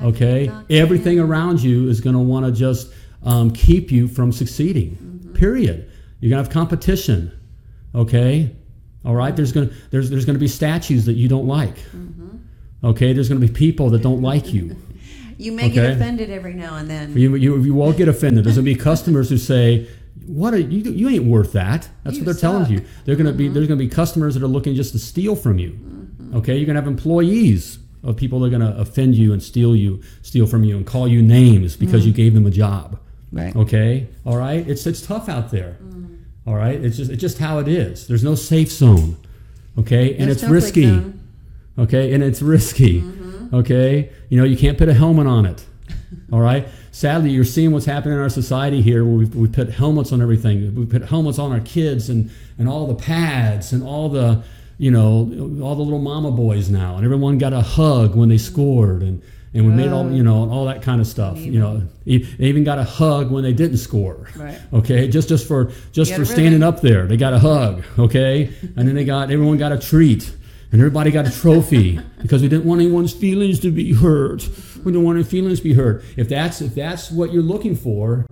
Mm-hmm. 0.02 0.08
Okay, 0.08 0.50
everything 0.70 1.20
around 1.20 1.62
you 1.62 1.88
is 1.88 2.00
going 2.00 2.16
to 2.16 2.22
want 2.22 2.46
to 2.46 2.52
just 2.52 2.92
um, 3.22 3.50
keep 3.50 3.90
you 3.90 4.08
from 4.08 4.32
succeeding. 4.32 4.96
Mm-hmm. 4.96 5.34
Period. 5.34 5.90
You're 6.20 6.30
going 6.30 6.42
to 6.42 6.48
have 6.48 6.52
competition. 6.52 7.32
Okay, 7.94 8.54
all 9.04 9.14
right. 9.14 9.34
There's 9.34 9.52
going 9.52 9.68
to 9.68 9.74
there's 9.90 10.10
there's 10.10 10.24
going 10.24 10.34
to 10.34 10.40
be 10.40 10.48
statues 10.48 11.06
that 11.06 11.14
you 11.14 11.28
don't 11.28 11.46
like. 11.46 11.76
Mm-hmm. 11.76 12.36
Okay, 12.84 13.12
there's 13.12 13.28
going 13.28 13.40
to 13.40 13.46
be 13.46 13.52
people 13.52 13.90
that 13.90 14.02
don't 14.02 14.22
like 14.22 14.52
you. 14.52 14.76
You 15.38 15.50
may 15.50 15.70
get 15.70 15.90
offended 15.90 16.30
every 16.30 16.54
now 16.54 16.76
and 16.76 16.88
then. 16.88 17.16
You, 17.16 17.34
you, 17.34 17.60
you 17.60 17.74
won't 17.74 17.96
get 17.96 18.06
offended. 18.06 18.44
There's 18.44 18.54
going 18.56 18.66
to 18.66 18.74
be 18.74 18.78
customers 18.90 19.28
who 19.28 19.38
say, 19.38 19.88
"What 20.24 20.54
are 20.54 20.58
you? 20.58 20.92
You 20.92 21.08
ain't 21.08 21.24
worth 21.24 21.52
that." 21.54 21.88
That's 22.04 22.16
You 22.16 22.22
what 22.22 22.26
they're 22.26 22.40
telling 22.40 22.70
you. 22.70 22.84
They're 23.04 23.16
going 23.16 23.26
to 23.26 23.32
be 23.32 23.48
there's 23.48 23.66
going 23.66 23.78
to 23.78 23.84
be 23.84 23.88
customers 23.90 24.34
that 24.34 24.44
are 24.44 24.48
looking 24.48 24.76
just 24.76 24.92
to 24.92 25.00
steal 25.00 25.34
from 25.34 25.58
you. 25.58 25.76
Okay, 26.34 26.56
you're 26.56 26.66
going 26.66 26.76
to 26.76 26.80
have 26.80 26.86
employees 26.86 27.78
of 28.02 28.16
people 28.16 28.40
that 28.40 28.46
are 28.46 28.58
going 28.58 28.72
to 28.74 28.80
offend 28.80 29.14
you 29.14 29.32
and 29.32 29.42
steal 29.42 29.76
you, 29.76 30.02
steal 30.22 30.46
from 30.46 30.64
you, 30.64 30.76
and 30.76 30.86
call 30.86 31.06
you 31.06 31.22
names 31.22 31.76
because 31.76 32.04
you 32.06 32.12
gave 32.12 32.34
them 32.34 32.46
a 32.46 32.50
job. 32.50 32.98
Right. 33.30 33.54
Okay, 33.56 34.08
all 34.26 34.36
right. 34.36 34.66
It's 34.68 34.86
it's 34.86 35.00
tough 35.06 35.28
out 35.28 35.50
there. 35.50 35.76
All 36.46 36.54
right, 36.54 36.82
it's 36.82 36.96
just 36.96 37.10
it's 37.10 37.20
just 37.20 37.38
how 37.38 37.58
it 37.58 37.68
is. 37.68 38.06
There's 38.08 38.24
no 38.24 38.34
safe 38.34 38.70
zone. 38.70 39.16
Okay, 39.78 40.16
and 40.16 40.26
No 40.26 40.32
it's 40.32 40.42
risky. 40.44 40.86
zone. 40.88 41.20
Okay, 41.78 42.12
and 42.12 42.22
it's 42.22 42.42
risky. 42.42 43.00
Mm-hmm. 43.00 43.54
Okay, 43.56 44.10
you 44.28 44.36
know 44.36 44.44
you 44.44 44.56
can't 44.56 44.76
put 44.76 44.88
a 44.88 44.94
helmet 44.94 45.26
on 45.26 45.46
it. 45.46 45.64
All 46.32 46.40
right. 46.40 46.66
Sadly, 46.90 47.30
you're 47.30 47.44
seeing 47.44 47.70
what's 47.72 47.86
happening 47.86 48.14
in 48.14 48.20
our 48.20 48.28
society 48.28 48.82
here, 48.82 49.02
where 49.04 49.14
we 49.14 49.24
we 49.24 49.48
put 49.48 49.70
helmets 49.70 50.12
on 50.12 50.20
everything. 50.20 50.74
We 50.74 50.84
put 50.84 51.02
helmets 51.02 51.38
on 51.38 51.52
our 51.52 51.60
kids 51.60 52.10
and 52.10 52.30
and 52.58 52.68
all 52.68 52.86
the 52.86 52.94
pads 52.96 53.72
and 53.72 53.82
all 53.82 54.10
the 54.10 54.42
you 54.82 54.90
know 54.90 55.30
all 55.62 55.76
the 55.76 55.82
little 55.82 56.00
mama 56.00 56.32
boys 56.32 56.68
now, 56.68 56.96
and 56.96 57.04
everyone 57.04 57.38
got 57.38 57.52
a 57.52 57.60
hug 57.60 58.16
when 58.16 58.28
they 58.28 58.38
scored 58.38 59.02
and. 59.02 59.22
And 59.54 59.66
we 59.66 59.70
made 59.70 59.92
all 59.92 60.10
you 60.10 60.22
know 60.22 60.48
all 60.48 60.64
that 60.64 60.80
kind 60.80 60.98
of 60.98 61.06
stuff. 61.06 61.38
You 61.38 61.58
know, 61.58 61.86
they 62.06 62.22
even 62.38 62.64
got 62.64 62.78
a 62.78 62.84
hug 62.84 63.30
when 63.30 63.44
they 63.44 63.52
didn't 63.52 63.76
score. 63.76 64.30
Right. 64.34 64.58
Okay, 64.72 65.08
just 65.08 65.28
just 65.28 65.46
for 65.46 65.70
just 65.92 66.14
for 66.14 66.24
standing 66.24 66.62
up 66.62 66.80
there, 66.80 67.06
they 67.06 67.18
got 67.18 67.34
a 67.34 67.38
hug. 67.38 67.84
Okay, 67.98 68.50
and 68.76 68.88
then 68.88 68.94
they 68.94 69.04
got 69.04 69.30
everyone 69.30 69.58
got 69.58 69.70
a 69.70 69.78
treat, 69.78 70.34
and 70.70 70.80
everybody 70.80 71.10
got 71.10 71.26
a 71.26 71.30
trophy 71.30 72.00
because 72.22 72.40
we 72.40 72.48
didn't 72.48 72.64
want 72.64 72.80
anyone's 72.80 73.12
feelings 73.12 73.60
to 73.60 73.70
be 73.70 73.92
hurt. 73.92 74.48
We 74.78 74.90
didn't 74.90 75.04
want 75.04 75.18
any 75.18 75.24
feelings 75.24 75.58
to 75.58 75.64
be 75.64 75.74
hurt. 75.74 76.02
If 76.16 76.30
that's 76.30 76.62
if 76.62 76.74
that's 76.74 77.10
what 77.10 77.30
you're 77.30 77.42
looking 77.42 77.76
for, 77.76 78.24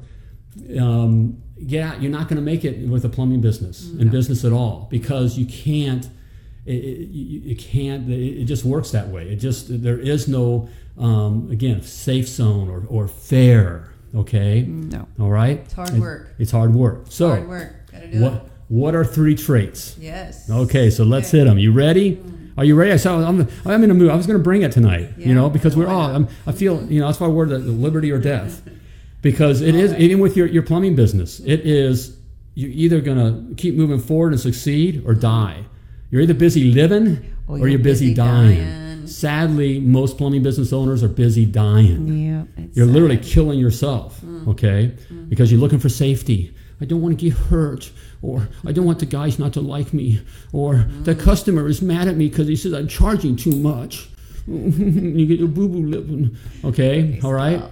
um, 0.81 1.43
yeah, 1.59 1.99
you're 1.99 2.11
not 2.11 2.29
going 2.29 2.37
to 2.37 2.43
make 2.43 2.65
it 2.65 2.89
with 2.89 3.05
a 3.05 3.11
plumbing 3.11 3.43
business 3.43 3.91
in 3.91 4.09
business 4.09 4.43
at 4.43 4.53
all 4.53 4.89
because 4.91 5.37
you 5.37 5.45
can't. 5.45 6.09
It, 6.67 6.73
it, 6.73 7.09
you, 7.09 7.57
can't. 7.57 8.09
It, 8.11 8.45
just 8.45 8.65
works 8.65 8.91
that 8.91 9.09
way. 9.09 9.29
It 9.31 9.37
just 9.37 9.83
there 9.83 9.99
is 9.99 10.29
no 10.29 10.69
um, 10.99 11.49
again 11.51 11.83
safe 11.83 12.29
zone 12.29 12.69
or, 12.69 12.85
or 12.89 13.09
fair. 13.09 13.93
Okay. 14.15 14.63
No. 14.63 15.09
All 15.19 15.31
right. 15.31 15.59
It's 15.61 15.73
hard 15.73 15.99
work. 15.99 16.35
It's 16.39 16.51
hard 16.51 16.75
work. 16.75 17.07
So 17.09 17.29
Hard 17.29 17.49
work. 17.49 17.73
What 18.13 18.33
it. 18.33 18.43
what 18.69 18.95
are 18.95 19.05
three 19.05 19.35
traits? 19.35 19.97
Yes. 19.99 20.51
Okay, 20.51 20.91
so 20.91 21.05
let's 21.05 21.31
hit 21.31 21.45
them. 21.45 21.59
You 21.59 21.73
ready? 21.73 22.23
Are 22.59 22.65
you 22.65 22.75
ready? 22.75 22.93
I 22.93 22.97
saw, 22.97 23.21
I'm, 23.21 23.49
I'm 23.65 23.85
in 23.85 23.91
a 23.91 23.95
mood. 23.95 24.11
I 24.11 24.17
was 24.17 24.27
going 24.27 24.39
to 24.39 24.43
bring 24.43 24.63
it 24.63 24.73
tonight, 24.73 25.11
you 25.17 25.35
know, 25.35 25.49
because 25.49 25.77
we're 25.77 25.89
all. 25.89 26.15
I'm, 26.15 26.29
I 26.47 26.53
feel, 26.53 26.85
you 26.91 27.01
know, 27.01 27.07
that's 27.07 27.21
why 27.21 27.29
we're 27.29 27.47
the, 27.47 27.59
the 27.59 27.73
liberty 27.73 28.11
or 28.11 28.19
death, 28.19 28.69
because 29.23 29.63
it 29.63 29.75
is 29.75 29.95
even 29.95 30.19
with 30.19 30.37
your, 30.37 30.47
your 30.47 30.63
plumbing 30.63 30.95
business. 30.95 31.41
It 31.41 31.61
is 31.61 32.19
you're 32.55 32.71
either 32.71 33.01
going 33.01 33.17
to 33.49 33.55
keep 33.55 33.75
moving 33.75 34.01
forward 34.01 34.33
and 34.33 34.41
succeed 34.41 35.03
or 35.07 35.15
die. 35.15 35.65
You're 36.11 36.23
either 36.23 36.35
busy 36.35 36.73
living 36.73 37.35
Or 37.47 37.59
or, 37.59 37.69
you're 37.69 37.79
busy, 37.79 38.07
busy 38.07 38.15
dying. 38.15 38.59
dying. 38.59 39.07
Sadly, 39.07 39.81
most 39.81 40.19
plumbing 40.19 40.43
business 40.43 40.73
owners 40.73 41.03
are 41.03 41.09
busy 41.09 41.45
dying. 41.45 42.07
Yeah. 42.07 42.65
You're 42.75 42.87
literally 42.87 43.17
killing 43.19 43.59
yourself, 43.59 44.21
mm. 44.21 44.47
okay? 44.49 44.95
Mm. 45.13 45.29
Because 45.29 45.51
you're 45.51 45.61
looking 45.61 45.79
for 45.79 45.89
safety. 45.89 46.55
I 46.81 46.85
don't 46.85 47.03
want 47.03 47.19
to 47.19 47.25
get 47.29 47.37
hurt, 47.37 47.91
or 48.23 48.49
I 48.67 48.73
don't 48.73 48.87
want 48.87 49.01
the 49.01 49.07
guys 49.07 49.39
not 49.39 49.53
to 49.55 49.61
like 49.61 49.93
me, 49.93 50.21
or 50.53 50.87
the 51.03 51.15
mm. 51.15 51.21
customer 51.21 51.67
is 51.69 51.83
mad 51.83 52.09
at 52.09 52.17
me 52.17 52.29
because 52.29 52.49
he 52.49 52.57
says 52.57 52.73
I'm 52.73 52.89
charging 52.89 53.37
too 53.37 53.53
much. 53.53 54.09
you 54.47 55.27
get 55.27 55.39
your 55.39 55.49
boo 55.49 55.69
boo 55.69 55.87
lip, 55.87 56.33
okay? 56.65 57.21
All 57.23 57.33
right. 57.33 57.63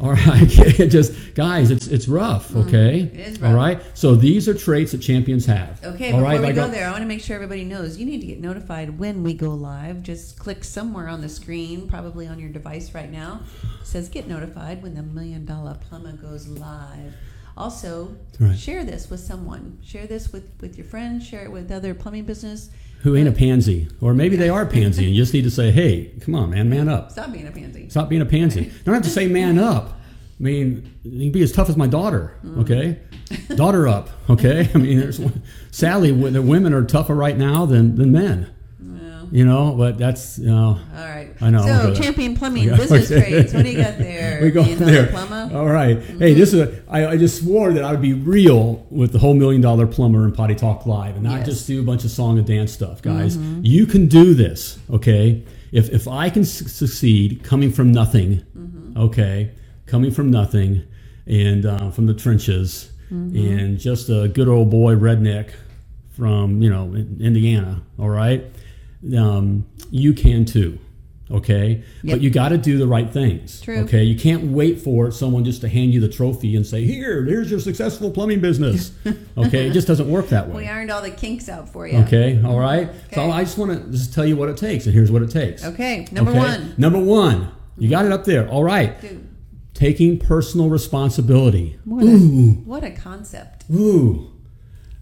All 0.00 0.12
right. 0.12 0.46
Just 0.48 1.34
guys, 1.34 1.70
it's 1.70 1.86
it's 1.86 2.08
rough, 2.08 2.48
mm, 2.50 2.66
okay? 2.66 3.00
It 3.00 3.14
is 3.20 3.40
rough. 3.40 3.54
right. 3.54 3.82
So 3.94 4.14
these 4.16 4.48
are 4.48 4.54
traits 4.54 4.92
that 4.92 4.98
champions 4.98 5.46
have. 5.46 5.82
Okay, 5.84 6.12
all 6.12 6.18
before 6.18 6.22
right, 6.22 6.40
we 6.40 6.46
I 6.48 6.52
go 6.52 6.62
got- 6.62 6.70
there, 6.72 6.86
I 6.86 6.90
want 6.90 7.02
to 7.02 7.08
make 7.08 7.20
sure 7.20 7.34
everybody 7.36 7.64
knows 7.64 7.96
you 7.98 8.06
need 8.06 8.20
to 8.20 8.26
get 8.26 8.40
notified 8.40 8.98
when 8.98 9.22
we 9.22 9.34
go 9.34 9.50
live. 9.50 10.02
Just 10.02 10.38
click 10.38 10.64
somewhere 10.64 11.08
on 11.08 11.20
the 11.20 11.28
screen, 11.28 11.88
probably 11.88 12.26
on 12.26 12.38
your 12.38 12.50
device 12.50 12.94
right 12.94 13.10
now. 13.10 13.40
It 13.80 13.86
says 13.86 14.08
get 14.08 14.26
notified 14.28 14.82
when 14.82 14.94
the 14.94 15.02
Million 15.02 15.44
Dollar 15.44 15.74
Plumber 15.88 16.12
goes 16.12 16.48
live. 16.48 17.14
Also, 17.56 18.16
Right. 18.40 18.58
share 18.58 18.82
this 18.84 19.08
with 19.10 19.20
someone. 19.20 19.78
Share 19.84 20.06
this 20.08 20.32
with, 20.32 20.50
with 20.60 20.76
your 20.76 20.86
friends. 20.86 21.24
Share 21.24 21.44
it 21.44 21.52
with 21.52 21.70
other 21.70 21.94
plumbing 21.94 22.24
business. 22.24 22.70
Who 23.04 23.16
ain't 23.16 23.28
a 23.28 23.32
pansy, 23.32 23.88
or 24.00 24.14
maybe 24.14 24.34
they 24.34 24.48
are 24.48 24.66
pansy, 24.66 25.04
and 25.04 25.14
you 25.14 25.22
just 25.22 25.32
need 25.32 25.44
to 25.44 25.50
say, 25.50 25.70
"Hey, 25.70 26.10
come 26.20 26.34
on, 26.34 26.50
man, 26.50 26.68
man 26.68 26.88
up." 26.88 27.12
Stop 27.12 27.32
being 27.32 27.46
a 27.46 27.52
pansy. 27.52 27.88
Stop 27.88 28.08
being 28.08 28.22
a 28.22 28.26
pansy. 28.26 28.72
Don't 28.84 28.94
have 28.94 29.04
to 29.04 29.10
say 29.10 29.28
man 29.28 29.58
up. 29.58 30.00
I 30.40 30.42
mean, 30.42 30.90
you 31.04 31.26
can 31.26 31.32
be 31.32 31.42
as 31.42 31.52
tough 31.52 31.68
as 31.68 31.76
my 31.76 31.86
daughter, 31.86 32.36
mm. 32.44 32.58
okay? 32.62 32.98
daughter 33.56 33.86
up, 33.86 34.10
okay? 34.28 34.68
I 34.74 34.78
mean, 34.78 34.98
there's 34.98 35.20
sadly, 35.70 36.10
the 36.30 36.42
women 36.42 36.72
are 36.72 36.84
tougher 36.84 37.14
right 37.14 37.36
now 37.36 37.66
than, 37.66 37.96
than 37.96 38.10
men, 38.10 38.53
You 39.32 39.44
know, 39.44 39.74
but 39.76 39.98
that's, 39.98 40.38
you 40.38 40.46
know, 40.46 40.78
all 40.96 41.04
right. 41.04 41.30
I 41.40 41.50
know, 41.50 41.62
So, 41.62 41.94
champion 41.94 42.36
plumbing 42.36 42.68
Okay. 42.70 42.76
business 42.76 43.08
trades. 43.20 43.54
What 43.54 43.64
do 43.64 43.70
you 43.70 43.78
got 43.78 43.98
there? 43.98 44.40
we 44.42 44.50
go 44.50 44.62
there. 44.62 45.06
Plumber? 45.08 45.50
All 45.56 45.66
right. 45.68 45.98
Mm-hmm. 45.98 46.18
Hey, 46.18 46.34
this 46.34 46.52
is 46.52 46.60
a, 46.60 46.82
I, 46.88 47.06
I 47.08 47.16
just 47.16 47.40
swore 47.42 47.72
that 47.72 47.82
I 47.84 47.90
would 47.92 48.02
be 48.02 48.12
real 48.14 48.86
with 48.90 49.12
the 49.12 49.18
whole 49.18 49.34
million 49.34 49.60
dollar 49.60 49.86
plumber 49.86 50.24
and 50.24 50.34
potty 50.34 50.54
talk 50.54 50.86
live 50.86 51.14
and 51.14 51.24
not 51.24 51.38
Yes. 51.38 51.46
just 51.46 51.66
do 51.66 51.80
a 51.80 51.84
bunch 51.84 52.04
of 52.04 52.10
song 52.10 52.38
and 52.38 52.46
dance 52.46 52.72
stuff, 52.72 53.02
guys. 53.02 53.36
Mm-hmm. 53.36 53.60
You 53.64 53.86
can 53.86 54.06
do 54.06 54.34
this, 54.34 54.78
okay? 54.90 55.42
If, 55.72 55.90
if 55.90 56.06
I 56.06 56.30
can 56.30 56.44
succeed 56.44 57.42
coming 57.42 57.72
from 57.72 57.90
nothing, 57.92 58.44
mm-hmm. 58.56 58.96
okay, 58.98 59.50
coming 59.86 60.10
from 60.12 60.30
nothing 60.30 60.82
and 61.26 61.66
uh, 61.66 61.90
from 61.90 62.06
the 62.06 62.14
trenches 62.14 62.90
and 63.10 63.78
just 63.78 64.08
a 64.08 64.26
good 64.28 64.48
old 64.48 64.70
boy 64.70 64.94
redneck 64.96 65.50
from, 66.16 66.60
you 66.62 66.68
know, 66.70 66.94
Indiana, 66.94 67.82
all 67.98 68.08
right? 68.08 68.44
Um, 69.16 69.66
you 69.90 70.12
can 70.14 70.44
too. 70.44 70.78
Okay, 71.30 71.82
Yep. 72.02 72.14
but 72.16 72.20
you 72.20 72.28
got 72.28 72.50
to 72.50 72.58
do 72.58 72.76
the 72.76 72.86
right 72.86 73.10
things. 73.10 73.62
True. 73.62 73.78
Okay, 73.78 74.04
you 74.04 74.14
can't 74.14 74.44
wait 74.52 74.82
for 74.82 75.10
someone 75.10 75.42
just 75.42 75.62
to 75.62 75.68
hand 75.70 75.94
you 75.94 75.98
the 76.00 76.08
trophy 76.08 76.54
and 76.54 76.66
say, 76.66 76.84
"Here, 76.84 77.24
here's 77.24 77.50
your 77.50 77.60
successful 77.60 78.10
plumbing 78.10 78.40
business." 78.40 78.92
okay, 79.38 79.66
it 79.66 79.72
just 79.72 79.88
doesn't 79.88 80.08
work 80.08 80.28
that 80.28 80.48
way. 80.50 80.56
We 80.64 80.68
ironed 80.68 80.90
all 80.90 81.00
the 81.00 81.10
kinks 81.10 81.48
out 81.48 81.70
for 81.70 81.88
you. 81.88 81.96
Okay, 82.00 82.40
all 82.44 82.58
right. 82.60 82.90
So 83.14 83.30
I 83.30 83.42
just 83.42 83.56
want 83.56 83.72
to 83.72 83.90
just 83.90 84.12
tell 84.12 84.26
you 84.26 84.36
what 84.36 84.50
it 84.50 84.58
takes, 84.58 84.84
and 84.84 84.94
here's 84.94 85.10
what 85.10 85.22
it 85.22 85.30
takes. 85.30 85.64
Okay, 85.64 86.06
number 86.12 86.30
Okay? 86.30 86.38
one. 86.40 86.74
Number 86.76 86.98
one, 87.00 87.48
you 87.78 87.88
got 87.88 88.04
it 88.04 88.12
up 88.12 88.24
there. 88.26 88.46
All 88.50 88.62
right, 88.62 89.00
Dude, 89.00 89.26
taking 89.72 90.18
personal 90.18 90.68
responsibility. 90.68 91.78
what, 91.86 92.04
a, 92.04 92.18
what 92.66 92.84
a 92.84 92.90
concept. 92.90 93.64
Ooh. 93.74 94.30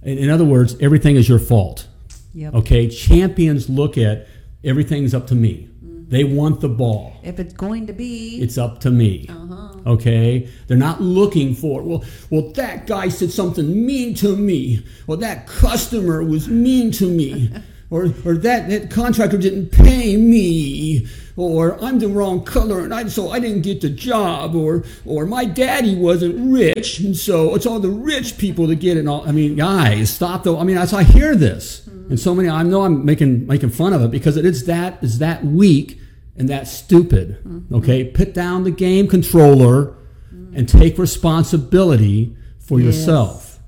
In, 0.02 0.18
in 0.18 0.30
other 0.30 0.44
words, 0.44 0.76
everything 0.80 1.16
is 1.16 1.28
your 1.28 1.40
fault. 1.40 1.88
Yep. 2.34 2.54
Okay, 2.54 2.88
champions 2.88 3.68
look 3.68 3.98
at 3.98 4.26
everything's 4.64 5.14
up 5.14 5.26
to 5.28 5.34
me. 5.34 5.68
They 6.12 6.24
want 6.24 6.60
the 6.60 6.68
ball. 6.68 7.14
If 7.22 7.40
it's 7.40 7.54
going 7.54 7.86
to 7.86 7.94
be, 7.94 8.38
It's 8.42 8.58
up 8.58 8.80
to 8.80 8.90
me. 8.90 9.26
Uh-huh. 9.30 9.92
Okay? 9.92 10.46
They're 10.66 10.76
not 10.76 11.00
looking 11.00 11.54
for, 11.54 11.82
well, 11.82 12.04
well, 12.28 12.52
that 12.52 12.86
guy 12.86 13.08
said 13.08 13.30
something 13.30 13.86
mean 13.86 14.14
to 14.16 14.36
me. 14.36 14.84
Well, 15.06 15.16
that 15.18 15.46
customer 15.46 16.22
was 16.22 16.48
mean 16.48 16.92
to 16.92 17.06
me. 17.08 17.50
or, 17.90 18.12
or 18.26 18.34
that, 18.36 18.68
that 18.68 18.90
contractor 18.90 19.38
didn't 19.38 19.70
pay 19.70 20.16
me, 20.16 21.06
or 21.36 21.82
I'm 21.82 21.98
the 21.98 22.08
wrong 22.08 22.42
color 22.44 22.80
and 22.80 22.92
I, 22.92 23.06
so 23.08 23.30
I 23.30 23.38
didn't 23.38 23.62
get 23.62 23.80
the 23.80 23.90
job, 23.90 24.54
or, 24.54 24.84
or 25.04 25.26
my 25.26 25.44
daddy 25.44 25.94
wasn't 25.94 26.52
rich, 26.52 27.00
and 27.00 27.16
so 27.16 27.54
it's 27.54 27.66
all 27.66 27.80
the 27.80 27.90
rich 27.90 28.38
people 28.38 28.66
that 28.68 28.76
get 28.76 28.96
it. 28.96 29.06
All 29.06 29.28
I 29.28 29.32
mean, 29.32 29.56
guys, 29.56 30.08
stop 30.10 30.42
though. 30.44 30.58
I 30.58 30.64
mean, 30.64 30.78
as 30.78 30.94
I 30.94 31.02
hear 31.02 31.34
this, 31.34 31.88
and 32.12 32.20
so 32.20 32.34
many, 32.34 32.50
I 32.50 32.62
know 32.62 32.82
I'm 32.82 33.06
making 33.06 33.46
making 33.46 33.70
fun 33.70 33.94
of 33.94 34.02
it 34.02 34.10
because 34.10 34.36
it 34.36 34.44
is 34.44 34.66
that 34.66 35.02
is 35.02 35.18
that 35.20 35.46
weak 35.46 35.98
and 36.36 36.46
that 36.50 36.68
stupid. 36.68 37.38
Mm-hmm. 37.42 37.74
Okay, 37.76 38.04
put 38.04 38.34
down 38.34 38.64
the 38.64 38.70
game 38.70 39.08
controller 39.08 39.96
mm-hmm. 40.30 40.54
and 40.54 40.68
take 40.68 40.98
responsibility 40.98 42.36
for 42.60 42.78
Yes. 42.78 42.98
yourself. 42.98 43.60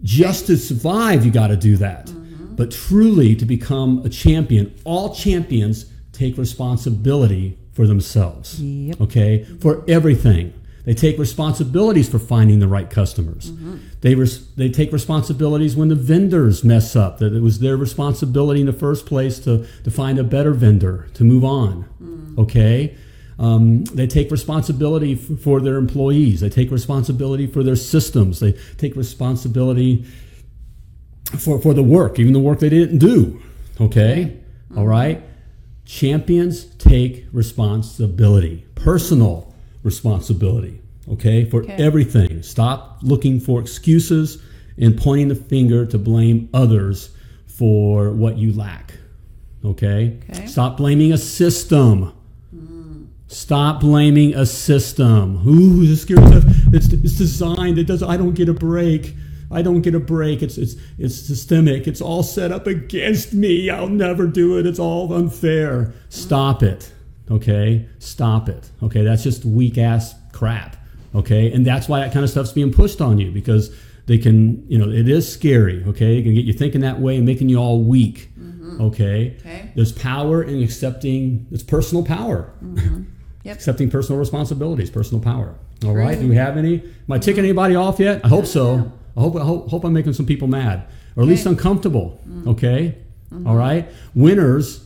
Just 0.00 0.46
to 0.46 0.56
survive, 0.56 1.26
you 1.26 1.32
got 1.32 1.48
to 1.48 1.56
do 1.56 1.76
that. 1.78 2.06
Mm-hmm. 2.06 2.54
But 2.54 2.70
truly, 2.70 3.34
to 3.34 3.44
become 3.44 4.00
a 4.04 4.10
champion, 4.10 4.72
all 4.84 5.12
champions 5.12 5.86
take 6.12 6.38
responsibility 6.38 7.58
for 7.72 7.88
themselves. 7.88 8.62
Yep. 8.62 9.00
Okay, 9.00 9.42
for 9.60 9.84
everything. 9.88 10.54
They 10.86 10.94
take 10.94 11.18
responsibilities 11.18 12.08
for 12.08 12.20
finding 12.20 12.60
the 12.60 12.68
right 12.68 12.88
customers. 12.88 13.50
Mm-hmm. 13.50 13.76
They 14.02 14.14
res- 14.14 14.46
they 14.54 14.68
take 14.68 14.92
responsibilities 14.92 15.74
when 15.74 15.88
the 15.88 15.96
vendors 15.96 16.62
mess 16.62 16.94
up. 16.94 17.18
That 17.18 17.34
it 17.34 17.42
was 17.42 17.58
their 17.58 17.76
responsibility 17.76 18.60
in 18.60 18.66
the 18.66 18.72
first 18.72 19.04
place 19.04 19.40
to 19.40 19.66
to 19.82 19.90
find 19.90 20.16
a 20.16 20.24
better 20.24 20.52
vendor 20.52 21.08
to 21.14 21.24
move 21.24 21.44
on. 21.44 21.86
Mm. 22.00 22.38
Okay. 22.38 22.96
Um, 23.38 23.84
they 23.84 24.06
take 24.06 24.30
responsibility 24.30 25.14
f- 25.14 25.40
for 25.40 25.60
their 25.60 25.76
employees. 25.76 26.40
They 26.40 26.48
take 26.48 26.70
responsibility 26.70 27.48
for 27.48 27.64
their 27.64 27.76
systems. 27.76 28.38
They 28.38 28.52
take 28.78 28.94
responsibility 28.94 30.04
for, 31.36 31.60
for 31.60 31.74
the 31.74 31.82
work, 31.82 32.18
even 32.18 32.32
the 32.32 32.38
work 32.38 32.60
they 32.60 32.70
didn't 32.70 32.98
do. 32.98 33.42
Okay? 33.78 34.36
Mm-hmm. 34.70 34.78
All 34.78 34.86
right? 34.86 35.22
Champions 35.84 36.64
take 36.76 37.26
responsibility, 37.30 38.64
personal 38.74 39.54
responsibility. 39.86 40.80
Okay? 41.10 41.44
For 41.46 41.62
Okay. 41.62 41.72
everything. 41.74 42.42
Stop 42.42 42.98
looking 43.02 43.40
for 43.40 43.60
excuses 43.60 44.38
and 44.76 44.96
pointing 44.98 45.28
the 45.28 45.34
finger 45.34 45.86
to 45.86 45.98
blame 45.98 46.48
others 46.52 47.10
for 47.46 48.10
what 48.12 48.36
you 48.36 48.52
lack. 48.52 48.92
Okay? 49.64 50.18
Okay. 50.30 50.46
Stop 50.46 50.76
blaming 50.76 51.12
a 51.12 51.18
system. 51.18 52.12
Stop 53.28 53.80
blaming 53.80 54.34
a 54.34 54.46
system. 54.46 55.42
Ooh, 55.48 55.84
this 55.86 56.02
scary 56.02 56.24
stuff. 56.26 56.44
It's, 56.72 56.92
it's 56.92 57.16
designed. 57.18 57.78
It 57.78 57.86
does. 57.88 58.02
I 58.02 58.16
don't 58.16 58.34
get 58.34 58.48
a 58.48 58.54
break. 58.54 59.14
I 59.50 59.62
don't 59.62 59.82
get 59.82 59.94
a 59.94 60.00
break. 60.00 60.42
It's 60.42 60.58
it's 60.58 60.74
it's 60.98 61.14
systemic. 61.14 61.86
It's 61.86 62.00
all 62.00 62.22
set 62.22 62.50
up 62.52 62.66
against 62.66 63.32
me. 63.32 63.70
I'll 63.70 63.88
never 63.88 64.26
do 64.26 64.58
it. 64.58 64.66
It's 64.66 64.78
all 64.78 65.12
unfair. 65.12 65.92
Stop 66.08 66.62
it. 66.62 66.92
Okay. 67.30 67.86
Stop 67.98 68.48
it. 68.48 68.70
Okay. 68.82 69.02
That's 69.02 69.22
just 69.22 69.44
weak 69.44 69.78
ass 69.78 70.14
crap. 70.32 70.76
Okay. 71.14 71.52
And 71.52 71.66
that's 71.66 71.88
why 71.88 72.00
that 72.00 72.12
kind 72.12 72.24
of 72.24 72.30
stuff's 72.30 72.52
being 72.52 72.72
pushed 72.72 73.00
on 73.00 73.18
you 73.18 73.30
because 73.30 73.74
they 74.06 74.18
can. 74.18 74.64
You 74.68 74.78
know, 74.78 74.88
it 74.90 75.08
is 75.08 75.30
scary. 75.30 75.82
Okay. 75.84 76.18
It 76.18 76.22
can 76.22 76.34
get 76.34 76.44
you 76.44 76.52
thinking 76.52 76.82
that 76.82 77.00
way 77.00 77.16
and 77.16 77.26
making 77.26 77.48
you 77.48 77.58
all 77.58 77.82
weak. 77.82 78.30
Okay. 78.80 79.36
Okay. 79.40 79.70
There's 79.74 79.92
power 79.92 80.42
in 80.42 80.62
accepting. 80.62 81.46
It's 81.50 81.62
personal 81.62 82.04
power. 82.04 82.52
Mhm. 82.62 83.06
Yep. 83.44 83.54
Accepting 83.54 83.90
personal 83.90 84.18
responsibilities, 84.18 84.90
personal 84.90 85.22
power. 85.22 85.54
All 85.84 85.94
right. 85.94 86.18
Do 86.18 86.28
we 86.28 86.34
have 86.34 86.56
any? 86.56 86.80
Am 86.82 87.12
I 87.12 87.18
ticking 87.18 87.44
anybody 87.44 87.76
off 87.76 88.00
yet? 88.00 88.24
I 88.24 88.28
hope 88.28 88.44
so. 88.44 88.90
I 89.16 89.20
hope, 89.20 89.36
I 89.36 89.44
hope, 89.44 89.68
hope 89.70 89.84
I'm 89.84 89.92
making 89.92 90.14
some 90.14 90.26
people 90.26 90.48
mad 90.48 90.82
or 91.14 91.22
at 91.22 91.28
least 91.28 91.46
uncomfortable. 91.46 92.20
Okay. 92.48 92.96
uncomfortable. 93.30 93.38
Okay. 93.38 93.48
All 93.48 93.54
right. 93.54 93.88
Winners. 94.16 94.84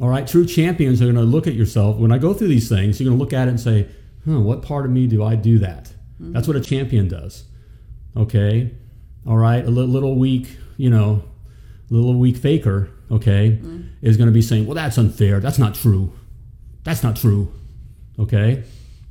All 0.00 0.08
right. 0.08 0.26
True 0.26 0.44
champions 0.46 1.00
are 1.00 1.04
going 1.04 1.14
to 1.16 1.22
look 1.22 1.46
at 1.46 1.54
yourself. 1.54 1.96
When 1.98 2.10
I 2.12 2.18
go 2.18 2.34
through 2.34 2.48
these 2.48 2.68
things, 2.68 3.00
you're 3.00 3.08
going 3.08 3.18
to 3.18 3.22
look 3.22 3.32
at 3.32 3.46
it 3.48 3.50
and 3.52 3.60
say, 3.60 3.88
huh, 4.24 4.40
what 4.40 4.62
part 4.62 4.84
of 4.86 4.90
me 4.90 5.06
do 5.06 5.22
I 5.22 5.36
do 5.36 5.58
that? 5.60 5.92
That's 6.18 6.46
what 6.48 6.56
a 6.56 6.60
champion 6.60 7.08
does. 7.08 7.44
Okay. 8.16 8.72
All 9.26 9.36
right. 9.36 9.64
A 9.64 9.70
little, 9.70 9.90
little 9.90 10.16
weak, 10.16 10.56
you 10.76 10.90
know, 10.90 11.22
a 11.90 11.94
little 11.94 12.14
weak 12.18 12.36
faker, 12.36 12.88
okay, 13.10 13.58
is 14.02 14.16
going 14.16 14.28
to 14.28 14.32
be 14.32 14.42
saying, 14.42 14.66
well, 14.66 14.74
that's 14.74 14.96
unfair. 14.98 15.38
That's 15.40 15.58
not 15.58 15.74
true. 15.74 16.12
That's 16.84 17.02
not 17.02 17.16
true. 17.16 17.52
Okay. 18.18 18.62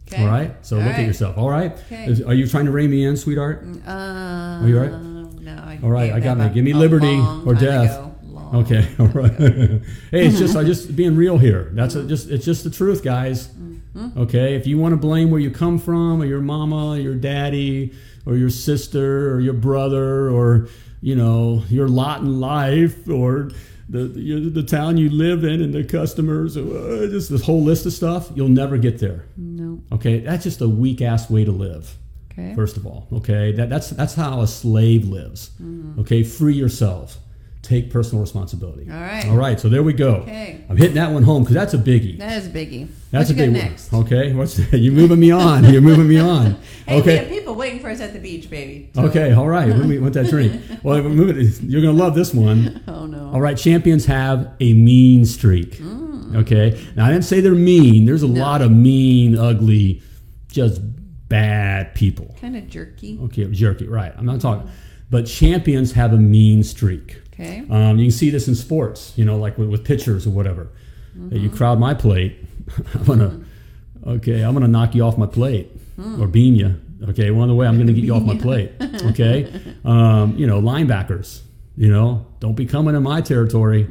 Okay. 0.08 0.22
All 0.22 0.28
right. 0.28 0.54
So 0.66 0.78
All 0.78 0.84
look 0.84 0.94
at 0.96 1.06
yourself. 1.06 1.38
All 1.38 1.50
right. 1.50 1.72
Okay. 1.86 2.06
Is- 2.06 2.22
are 2.22 2.34
you 2.34 2.48
trying 2.48 2.66
to 2.66 2.72
rein 2.72 2.90
me 2.90 3.06
in, 3.06 3.16
sweetheart? 3.18 3.66
Uh, 3.88 3.92
Are 3.92 4.68
you 4.68 4.78
all 4.78 4.84
right? 4.86 5.02
No. 5.02 5.54
I 5.56 5.80
All 5.84 5.90
right, 5.90 6.12
I 6.14 6.20
got 6.20 6.38
me. 6.38 6.48
Give 6.50 6.64
me 6.64 6.74
liberty 6.74 7.18
or 7.46 7.54
death. 7.54 7.92
ago. 7.98 8.13
Okay. 8.54 8.88
All 9.00 9.08
right. 9.08 9.32
hey, 9.32 9.82
it's 10.28 10.38
just 10.38 10.56
I 10.56 10.64
just 10.64 10.96
being 10.96 11.16
real 11.16 11.38
here. 11.38 11.70
That's 11.74 11.96
a, 11.96 12.06
just 12.06 12.30
it's 12.30 12.46
just 12.46 12.64
the 12.64 12.70
truth, 12.70 13.04
guys. 13.04 13.48
Mm-hmm. 13.48 14.20
Okay. 14.22 14.56
If 14.56 14.68
you 14.68 14.78
want 14.78 14.94
to 14.94 14.98
blame 14.98 15.32
where 15.32 15.40
you 15.40 15.52
come 15.52 15.80
from, 15.80 16.22
or 16.22 16.26
your 16.26 16.42
mama, 16.42 16.98
your 16.98 17.16
daddy, 17.16 17.94
or 18.26 18.36
your 18.36 18.50
sister, 18.50 19.34
or 19.34 19.40
your 19.40 19.54
brother, 19.54 20.30
or 20.30 20.68
you 21.02 21.16
know 21.16 21.64
your 21.70 21.88
lot 21.88 22.22
in 22.22 22.40
life, 22.40 23.10
or 23.10 23.50
the 23.90 24.04
the, 24.06 24.50
the 24.50 24.64
town 24.64 24.98
you 24.98 25.10
live 25.10 25.44
in, 25.44 25.62
and 25.62 25.74
the 25.74 25.84
customers, 25.84 26.56
uh, 26.56 27.08
just 27.10 27.30
this 27.30 27.44
whole 27.44 27.62
list 27.64 27.86
of 27.86 27.94
stuff, 27.94 28.32
you'll 28.36 28.50
never 28.50 28.78
get 28.78 29.00
there. 29.00 29.26
No. 29.38 29.82
Okay. 29.92 30.20
That's 30.20 30.44
just 30.44 30.62
a 30.62 30.68
weak 30.70 31.02
ass 31.02 31.30
way 31.30 31.44
to 31.46 31.52
live 31.52 31.96
Okay. 32.32 32.56
first 32.56 32.78
of 32.78 32.88
all 32.88 33.08
okay 33.14 33.52
that, 33.52 33.70
that's 33.70 33.92
that's 33.92 34.16
how 34.16 34.42
a 34.42 34.48
slave 34.48 35.06
lives 35.08 35.52
Mm-hmm. 35.62 36.00
okay 36.00 36.24
free 36.24 36.56
yourself 36.56 37.20
take 37.64 37.90
personal 37.90 38.22
responsibility 38.22 38.92
All 38.92 39.00
right. 39.00 39.26
all 39.30 39.38
right 39.38 39.58
so 39.58 39.70
there 39.70 39.82
we 39.84 39.94
go 39.94 40.16
Okay. 40.18 40.64
i'm 40.70 40.76
hitting 40.76 40.96
that 40.96 41.12
one 41.12 41.24
home 41.24 41.44
because 41.44 41.56
that's 41.56 41.74
a 41.74 41.78
biggie 41.78 42.20
That 42.20 42.38
is 42.38 42.48
a 42.48 42.50
biggie. 42.50 42.90
that's 43.10 43.30
what 43.30 43.36
a 43.40 43.42
big 43.42 43.54
next? 43.54 43.92
one 43.92 44.04
okay 44.04 44.34
what's 44.34 44.60
you're 44.74 44.92
moving 44.94 45.20
me 45.22 45.32
on 45.32 45.64
you're 45.72 45.82
moving 45.82 46.08
me 46.10 46.20
on 46.20 46.58
Hey, 46.86 46.96
we 46.96 47.02
okay 47.02 47.16
have 47.16 47.30
people 47.30 47.56
waiting 47.56 47.80
for 47.80 47.90
us 47.90 48.02
at 48.02 48.12
the 48.12 48.20
beach, 48.20 48.50
baby. 48.50 48.90
So- 48.94 49.04
okay 49.04 49.32
all 49.32 49.48
right 49.48 49.74
we 49.74 49.98
want 49.98 50.14
that 50.16 50.28
drink 50.30 50.62
well 50.84 51.02
you're 51.02 51.82
gonna 51.82 51.94
love 51.94 52.16
this 52.16 52.34
one 52.34 52.84
Oh 52.88 53.06
no. 53.06 53.32
all 53.34 53.40
right 53.42 53.58
champions 53.58 54.06
have 54.08 54.54
a 54.60 54.74
mean 54.74 55.26
streak 55.26 55.78
mm. 55.78 56.36
okay 56.36 56.78
now 56.98 57.06
i 57.06 57.12
didn't 57.12 57.24
say 57.26 57.40
they're 57.40 57.54
mean 57.56 58.06
there's 58.06 58.24
a 58.24 58.28
lot 58.28 58.62
of 58.62 58.72
mean 58.72 59.38
ugly 59.40 60.02
just 60.50 60.82
bad 61.30 61.96
people 61.96 62.36
Kind 62.42 62.58
of 62.58 62.68
jerky. 62.70 63.18
Okay, 63.24 63.46
jerky, 63.52 63.88
right. 63.88 64.14
I'm 64.18 64.26
not 64.26 64.42
talking. 64.42 64.70
But 65.10 65.26
champions 65.26 65.92
have 65.94 66.14
a 66.14 66.18
mean 66.18 66.64
streak. 66.64 67.22
Okay. 67.34 67.64
Um, 67.70 67.98
you 67.98 68.06
can 68.06 68.12
see 68.12 68.30
this 68.30 68.48
in 68.48 68.56
sports, 68.56 69.14
you 69.16 69.26
know, 69.26 69.38
like 69.38 69.58
with, 69.58 69.70
with 69.70 69.84
pitchers 69.84 70.26
or 70.28 70.32
whatever. 70.32 70.70
Uh, 71.32 71.36
You 71.36 71.50
crowd 71.50 71.80
my 71.80 71.94
plate, 71.94 72.38
I'm 72.94 73.04
gonna, 73.06 73.40
okay, 74.08 74.42
I'm 74.44 74.54
gonna 74.54 74.68
knock 74.68 74.96
you 74.96 75.04
off 75.04 75.18
my 75.18 75.26
plate 75.28 75.72
or 76.20 76.28
bean 76.28 76.56
you. 76.56 76.80
Okay, 77.10 77.32
one 77.32 77.44
of 77.44 77.50
the 77.50 77.56
way 77.56 77.68
I'm 77.68 77.78
gonna 77.78 77.94
get 77.94 78.04
you 78.04 78.14
off 78.16 78.24
my 78.24 78.38
plate. 78.38 78.72
Okay, 79.04 79.52
um, 79.84 80.36
you 80.38 80.48
know, 80.48 80.62
linebackers, 80.62 81.42
you 81.76 81.90
know, 81.90 82.26
don't 82.40 82.56
be 82.56 82.66
coming 82.66 82.96
in 82.96 83.04
my 83.04 83.20
territory. 83.22 83.86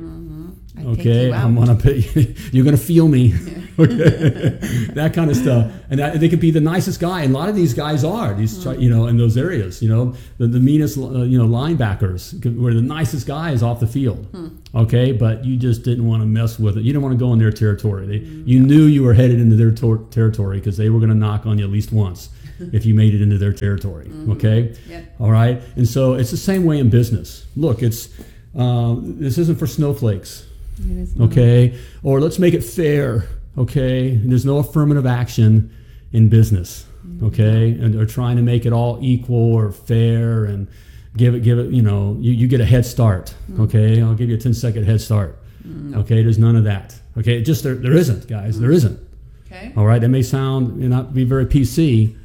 Take 0.76 0.86
Okay. 0.86 1.32
I'm 1.32 1.54
gonna 1.54 1.78
you're 2.52 2.64
gonna 2.64 2.76
feel 2.76 3.06
me. 3.08 3.34
okay, 3.78 4.58
that 4.94 5.12
kind 5.14 5.30
of 5.30 5.36
stuff, 5.36 5.70
and 5.90 5.98
that, 6.00 6.20
they 6.20 6.28
could 6.28 6.40
be 6.40 6.50
the 6.50 6.60
nicest 6.60 7.00
guy. 7.00 7.22
And 7.22 7.34
a 7.34 7.38
lot 7.38 7.48
of 7.48 7.54
these 7.54 7.74
guys 7.74 8.04
are 8.04 8.34
these, 8.34 8.64
you 8.64 8.90
know, 8.90 9.06
in 9.06 9.16
those 9.16 9.36
areas. 9.36 9.82
You 9.82 9.88
know, 9.88 10.14
the, 10.38 10.46
the 10.46 10.60
meanest, 10.60 10.98
uh, 10.98 11.22
you 11.22 11.38
know, 11.38 11.46
linebackers 11.46 12.34
were 12.56 12.74
the 12.74 12.82
nicest 12.82 13.26
guys 13.26 13.62
off 13.62 13.80
the 13.80 13.86
field. 13.86 14.26
Hmm. 14.32 14.48
Okay, 14.74 15.12
but 15.12 15.44
you 15.44 15.56
just 15.56 15.82
didn't 15.82 16.06
want 16.06 16.22
to 16.22 16.26
mess 16.26 16.58
with 16.58 16.76
it. 16.78 16.82
You 16.82 16.92
didn't 16.92 17.02
want 17.02 17.12
to 17.18 17.18
go 17.18 17.32
in 17.32 17.38
their 17.38 17.52
territory. 17.52 18.06
They, 18.06 18.20
Mm, 18.22 18.46
you 18.46 18.60
knew 18.60 18.84
you 18.84 19.02
were 19.02 19.14
headed 19.14 19.40
into 19.40 19.56
their 19.56 19.70
tor- 19.72 20.06
territory 20.10 20.58
because 20.58 20.76
they 20.76 20.88
were 20.90 20.98
going 21.00 21.10
to 21.10 21.16
knock 21.16 21.44
on 21.46 21.58
you 21.58 21.64
at 21.64 21.70
least 21.70 21.92
once 21.92 22.28
if 22.72 22.84
you 22.86 22.94
made 22.94 23.14
it 23.14 23.20
into 23.22 23.36
their 23.38 23.52
territory. 23.52 24.06
Mm-hmm. 24.06 24.32
Okay. 24.32 24.76
Yep. 24.88 25.14
All 25.18 25.30
right, 25.30 25.60
and 25.76 25.88
so 25.88 26.14
it's 26.14 26.30
the 26.30 26.36
same 26.36 26.64
way 26.64 26.78
in 26.78 26.88
business. 26.90 27.46
Look, 27.56 27.82
it's 27.82 28.08
uh, 28.56 28.96
this 28.98 29.38
isn't 29.38 29.58
for 29.58 29.66
snowflakes 29.66 30.44
It 30.78 30.96
is 30.98 31.20
okay 31.20 31.78
or 32.02 32.20
let's 32.20 32.38
make 32.38 32.52
it 32.54 32.62
fair 32.62 33.24
okay? 33.56 34.10
And 34.10 34.30
there's 34.30 34.44
no 34.44 34.58
affirmative 34.58 35.06
action 35.06 35.74
in 36.12 36.28
business 36.28 36.86
mm-hmm. 37.06 37.26
okay? 37.26 37.70
And 37.72 37.94
they're 37.94 38.06
trying 38.06 38.36
to 38.36 38.42
make 38.42 38.66
it 38.66 38.72
all 38.72 38.98
equal 39.00 39.54
or 39.54 39.72
fair 39.72 40.44
and 40.44 40.68
give 41.16 41.34
it 41.34 41.40
give 41.42 41.58
it 41.58 41.70
you 41.70 41.82
know 41.82 42.16
you, 42.20 42.32
you 42.32 42.48
get 42.48 42.60
a 42.60 42.64
head 42.64 42.86
start 42.86 43.34
mm-hmm. 43.50 43.62
okay? 43.62 44.02
I'll 44.02 44.14
give 44.14 44.28
you 44.28 44.36
a 44.36 44.40
10 44.40 44.54
second 44.54 44.84
head 44.84 45.00
start 45.00 45.38
mm-hmm. 45.66 45.98
okay? 46.00 46.22
There's 46.22 46.38
none 46.38 46.56
of 46.56 46.64
that 46.64 46.98
okay? 47.18 47.38
It 47.38 47.42
just 47.42 47.62
there, 47.62 47.74
there 47.74 47.94
isn't 47.94 48.28
guys 48.28 48.58
there 48.58 48.72
isn't. 48.72 49.00
Okay. 49.46 49.72
all 49.76 49.84
right? 49.84 50.00
That 50.00 50.08
may 50.08 50.22
sound 50.22 50.76
may 50.76 50.88
not 50.88 51.12
be 51.12 51.24
very 51.24 51.46
pc 51.46 52.16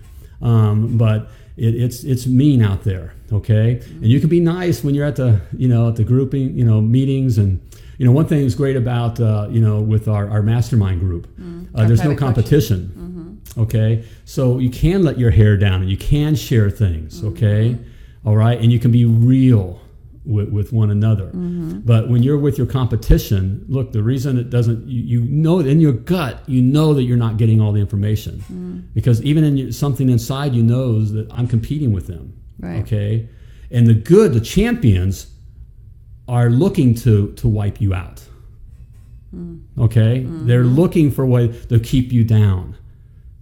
um, 0.41 0.97
but 0.97 1.29
it, 1.57 1.75
it's 1.75 2.03
it's 2.03 2.27
mean 2.27 2.61
out 2.61 2.83
there 2.83 3.13
okay? 3.33 3.81
And 3.81 4.05
you 4.05 4.19
can 4.19 4.29
be 4.29 4.39
nice 4.39 4.83
when 4.83 4.95
you're 4.95 5.05
at 5.05 5.17
the 5.17 5.41
you 5.57 5.67
know 5.67 5.89
at 5.89 5.95
the 5.95 6.03
grouping 6.03 6.57
you 6.57 6.63
know 6.63 6.81
meetings 6.81 7.37
and 7.37 7.61
you 7.97 8.05
know 8.05 8.11
one 8.11 8.25
thing 8.25 8.41
that's 8.41 8.55
great 8.55 8.75
about 8.75 9.19
uh, 9.19 9.47
you 9.49 9.61
know 9.61 9.81
with 9.81 10.07
our, 10.07 10.29
our 10.29 10.41
mastermind 10.41 10.99
group 10.99 11.27
uh, 11.75 11.85
there's 11.87 12.03
no 12.03 12.15
competition. 12.15 12.91
Okay? 13.57 14.03
So 14.25 14.59
you 14.59 14.69
can 14.69 15.03
let 15.03 15.17
your 15.17 15.31
hair 15.31 15.57
down 15.57 15.81
and 15.81 15.89
you 15.89 15.97
can 15.97 16.35
share 16.35 16.69
things 16.69 17.23
okay? 17.23 17.77
All 18.25 18.35
right? 18.35 18.59
And 18.59 18.71
you 18.71 18.79
can 18.79 18.91
be 18.91 19.05
real 19.05 19.79
with, 20.25 20.49
with 20.49 20.73
one 20.73 20.91
another. 20.91 21.31
But 21.85 22.09
when 22.09 22.21
you're 22.21 22.37
with 22.37 22.57
your 22.57 22.67
competition, 22.67 23.65
look, 23.67 23.93
the 23.93 24.03
reason 24.03 24.37
it 24.37 24.49
doesn't, 24.49 24.85
you, 24.87 25.01
you 25.01 25.21
know, 25.21 25.59
in 25.59 25.79
your 25.79 25.93
gut, 25.93 26.43
you 26.47 26.61
know 26.61 26.93
that 26.93 27.03
you're 27.03 27.17
not 27.17 27.37
getting 27.37 27.61
all 27.61 27.71
the 27.71 27.79
information. 27.79 28.89
Because 28.93 29.21
even 29.23 29.43
in 29.43 29.57
your, 29.57 29.71
something 29.71 30.09
inside 30.09 30.53
you 30.53 30.63
knows 30.63 31.13
that 31.13 31.31
I'm 31.31 31.47
competing 31.47 31.93
with 31.93 32.07
them. 32.07 32.33
Right. 32.59 32.81
Okay. 32.81 33.29
And 33.71 33.87
the 33.87 33.93
good, 33.93 34.33
the 34.33 34.41
champions, 34.41 35.27
are 36.27 36.49
looking 36.49 36.95
to 36.95 37.31
to 37.33 37.47
wipe 37.47 37.81
you 37.81 37.93
out. 37.93 38.23
Hmm. 39.31 39.59
Okay, 39.77 40.23
hmm. 40.23 40.47
they're 40.47 40.63
looking 40.63 41.11
for 41.11 41.25
way 41.25 41.47
to 41.47 41.79
keep 41.79 42.11
you 42.11 42.23
down. 42.23 42.75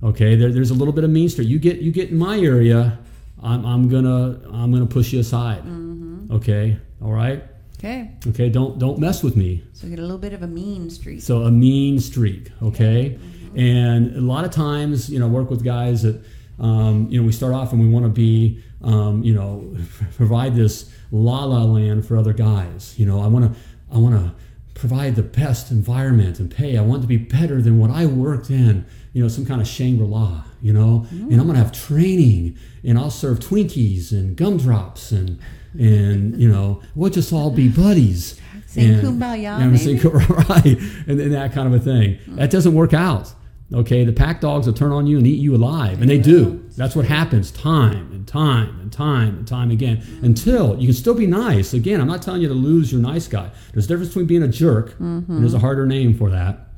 Okay, 0.03 0.35
there, 0.35 0.51
there's 0.51 0.71
a 0.71 0.73
little 0.73 0.93
bit 0.93 1.03
of 1.03 1.09
mean 1.09 1.29
streak. 1.29 1.47
You 1.47 1.59
get 1.59 1.77
you 1.77 1.91
get 1.91 2.09
in 2.09 2.17
my 2.17 2.39
area, 2.39 2.99
I'm, 3.41 3.65
I'm 3.65 3.89
gonna 3.89 4.39
I'm 4.51 4.71
gonna 4.71 4.85
push 4.85 5.13
you 5.13 5.19
aside. 5.19 5.63
Mm-hmm. 5.63 6.33
Okay, 6.33 6.77
all 7.01 7.11
right. 7.11 7.43
Okay. 7.77 8.11
Okay, 8.27 8.49
don't 8.49 8.79
don't 8.79 8.99
mess 8.99 9.23
with 9.23 9.35
me. 9.35 9.63
So 9.73 9.87
get 9.87 9.99
a 9.99 10.01
little 10.01 10.17
bit 10.17 10.33
of 10.33 10.41
a 10.41 10.47
mean 10.47 10.89
streak. 10.89 11.21
So 11.21 11.43
a 11.43 11.51
mean 11.51 11.99
streak, 11.99 12.51
okay? 12.61 13.17
Mm-hmm. 13.19 13.59
And 13.59 14.15
a 14.15 14.21
lot 14.21 14.43
of 14.45 14.51
times, 14.51 15.09
you 15.09 15.19
know, 15.19 15.27
work 15.27 15.49
with 15.49 15.63
guys 15.63 16.01
that, 16.03 16.23
um, 16.59 17.07
you 17.09 17.19
know, 17.19 17.25
we 17.25 17.31
start 17.31 17.53
off 17.53 17.71
and 17.71 17.81
we 17.81 17.87
want 17.87 18.05
to 18.05 18.09
be, 18.09 18.63
um, 18.85 19.23
you 19.23 19.33
know, 19.33 19.75
provide 20.15 20.55
this 20.55 20.89
la 21.11 21.43
la 21.43 21.63
land 21.63 22.05
for 22.07 22.15
other 22.15 22.33
guys. 22.33 22.93
You 22.97 23.05
know, 23.05 23.21
I 23.21 23.27
want 23.27 23.53
to, 23.53 23.59
I 23.93 23.97
want 23.97 24.15
to 24.15 24.33
provide 24.73 25.15
the 25.15 25.23
best 25.23 25.71
environment 25.71 26.39
and 26.39 26.49
pay. 26.49 26.77
I 26.77 26.81
want 26.81 27.01
to 27.01 27.07
be 27.07 27.17
better 27.17 27.61
than 27.61 27.77
what 27.79 27.89
I 27.91 28.05
worked 28.05 28.49
in. 28.49 28.85
You 29.13 29.23
know, 29.23 29.27
some 29.29 29.45
kind 29.45 29.59
of 29.61 29.67
Shangri 29.67 30.05
La. 30.07 30.43
You 30.61 30.73
know, 30.73 31.05
and 31.11 31.33
I'm 31.39 31.45
gonna 31.47 31.59
have 31.59 31.71
training, 31.71 32.57
and 32.83 32.97
I'll 32.97 33.11
serve 33.11 33.39
Twinkies 33.39 34.11
and 34.11 34.35
gumdrops 34.37 35.11
and. 35.11 35.39
And 35.77 36.39
you 36.41 36.49
know, 36.49 36.81
we'll 36.95 37.09
just 37.09 37.33
all 37.33 37.51
be 37.51 37.67
buddies. 37.67 38.39
Sing 38.65 38.93
And- 38.93 39.03
Kumbaya, 39.19 39.59
and 39.59 39.77
sing 39.77 39.99
right, 40.49 40.79
and, 41.05 41.19
and 41.19 41.33
that 41.33 41.51
kind 41.51 41.67
of 41.67 41.73
a 41.73 41.83
thing. 41.83 42.17
That 42.37 42.49
doesn't 42.49 42.73
work 42.73 42.93
out. 42.93 43.33
Okay, 43.75 44.05
the 44.05 44.13
pack 44.13 44.39
dogs 44.39 44.67
will 44.67 44.73
turn 44.73 44.93
on 44.93 45.05
you 45.05 45.17
and 45.17 45.27
eat 45.27 45.37
you 45.39 45.53
alive, 45.53 45.99
and 46.01 46.09
they 46.09 46.17
do. 46.17 46.63
That's 46.77 46.95
what 46.95 47.03
happens 47.05 47.51
time 47.51 48.09
and 48.13 48.25
time 48.25 48.79
and 48.79 48.89
time 48.91 49.37
and 49.37 49.45
time 49.45 49.69
again 49.69 50.01
until 50.21 50.79
you 50.79 50.87
can 50.87 50.93
still 50.95 51.13
be 51.13 51.27
nice. 51.27 51.73
Again, 51.73 51.99
I'm 51.99 52.07
not 52.07 52.21
telling 52.21 52.41
you 52.41 52.47
to 52.47 52.53
lose 52.53 52.91
your 52.91 53.01
nice 53.01 53.27
guy. 53.27 53.51
There's 53.73 53.83
a 53.85 53.87
difference 53.89 54.09
between 54.09 54.27
being 54.27 54.43
a 54.43 54.47
jerk, 54.47 54.95
and 54.99 55.41
there's 55.41 55.53
a 55.53 55.59
harder 55.59 55.85
name 55.85 56.17
for 56.17 56.29
that, 56.29 56.69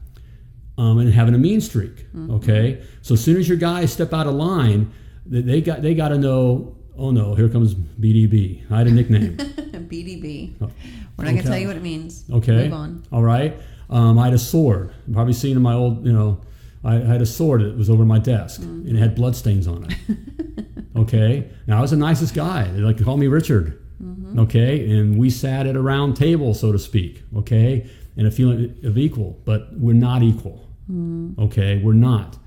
um, 0.79 0.97
and 0.97 1.13
having 1.13 1.35
a 1.35 1.37
mean 1.37 1.61
streak. 1.61 2.05
Okay, 2.31 2.81
so 3.03 3.13
as 3.13 3.23
soon 3.23 3.37
as 3.37 3.47
your 3.47 3.57
guys 3.59 3.93
step 3.93 4.11
out 4.11 4.25
of 4.25 4.33
line, 4.33 4.91
they, 5.27 5.61
got 5.61 5.83
they 5.83 5.93
got 5.93 6.09
to 6.09 6.17
know. 6.17 6.75
Oh 6.97 7.11
no, 7.11 7.35
here 7.35 7.47
comes 7.47 7.75
BDB. 7.75 8.63
I 8.71 8.79
had 8.79 8.87
a 8.87 8.91
nickname. 8.91 9.37
BDB. 9.37 10.59
We're 10.59 11.25
not 11.25 11.35
gonna 11.35 11.43
tell 11.43 11.57
you 11.59 11.67
what 11.67 11.75
it 11.77 11.83
means. 11.83 12.25
Okay. 12.31 12.63
Move 12.63 12.73
on. 12.73 13.03
All 13.11 13.21
right. 13.23 13.55
Um, 13.89 14.17
I 14.17 14.25
had 14.25 14.33
a 14.33 14.39
sword. 14.39 14.91
You've 15.05 15.15
probably 15.15 15.33
seen 15.33 15.55
in 15.55 15.61
my 15.61 15.73
old, 15.73 16.05
you 16.05 16.11
know, 16.11 16.41
I 16.83 16.95
had 16.95 17.21
a 17.21 17.25
sword 17.25 17.61
that 17.61 17.77
was 17.77 17.89
over 17.89 18.05
my 18.05 18.19
desk 18.19 18.61
Mm-hmm. 18.61 18.87
and 18.87 18.97
it 18.97 18.99
had 18.99 19.15
bloodstains 19.15 19.67
on 19.67 19.85
it. 19.89 20.65
okay. 20.95 21.49
Now 21.67 21.79
I 21.79 21.81
was 21.81 21.91
the 21.91 21.97
nicest 21.97 22.33
guy. 22.33 22.63
They 22.71 22.79
like 22.79 22.97
to 22.97 23.03
call 23.03 23.17
me 23.17 23.27
Richard. 23.27 23.81
Mm-hmm. 24.01 24.39
Okay. 24.39 24.89
And 24.91 25.17
we 25.17 25.29
sat 25.29 25.65
at 25.67 25.75
a 25.75 25.81
round 25.81 26.15
table, 26.15 26.53
so 26.53 26.71
to 26.71 26.79
speak. 26.79 27.23
Okay. 27.35 27.89
And 28.15 28.27
a 28.27 28.31
feeling 28.31 28.75
of 28.83 28.97
equal, 28.97 29.39
but 29.45 29.69
we're 29.73 29.93
not 29.93 30.23
equal. 30.23 30.67
Mm-hmm. 30.91 31.41
Okay. 31.43 31.81
We're 31.83 31.93
not. 31.93 32.37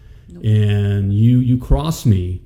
And 0.44 1.12
you 1.12 1.38
you 1.38 1.58
cross 1.58 2.06
me. 2.06 2.42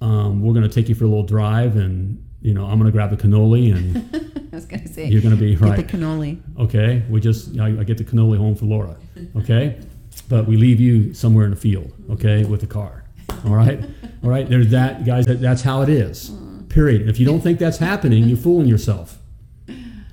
Um, 0.00 0.42
we're 0.42 0.54
going 0.54 0.68
to 0.68 0.74
take 0.74 0.88
you 0.88 0.94
for 0.94 1.04
a 1.04 1.08
little 1.08 1.24
drive, 1.24 1.76
and 1.76 2.24
you 2.40 2.52
know 2.54 2.64
I'm 2.66 2.78
going 2.78 2.86
to 2.86 2.92
grab 2.92 3.10
the 3.10 3.16
cannoli, 3.16 3.72
and 3.74 4.48
I 4.52 4.56
was 4.56 4.64
gonna 4.66 4.88
say 4.88 5.06
you're 5.06 5.20
going 5.22 5.34
to 5.34 5.40
be 5.40 5.52
get 5.54 5.60
right. 5.60 5.76
the 5.76 5.84
cannoli. 5.96 6.40
Okay, 6.58 7.04
we 7.08 7.20
just 7.20 7.56
I, 7.60 7.66
I 7.80 7.84
get 7.84 7.96
the 7.98 8.04
cannoli 8.04 8.38
home 8.38 8.54
for 8.56 8.64
Laura. 8.66 8.96
Okay, 9.36 9.78
but 10.28 10.46
we 10.46 10.56
leave 10.56 10.80
you 10.80 11.12
somewhere 11.14 11.44
in 11.44 11.50
the 11.50 11.56
field. 11.56 11.92
Okay, 12.10 12.44
with 12.44 12.62
a 12.62 12.66
car. 12.66 13.04
All 13.44 13.54
right, 13.54 13.80
all 14.24 14.30
right. 14.30 14.48
There's 14.48 14.70
that, 14.70 15.04
guys. 15.04 15.26
That, 15.26 15.40
that's 15.40 15.62
how 15.62 15.82
it 15.82 15.88
is. 15.88 16.32
Period. 16.68 17.08
If 17.08 17.18
you 17.18 17.26
don't 17.26 17.40
think 17.40 17.58
that's 17.58 17.78
happening, 17.78 18.24
you're 18.24 18.36
fooling 18.38 18.68
yourself. 18.68 19.18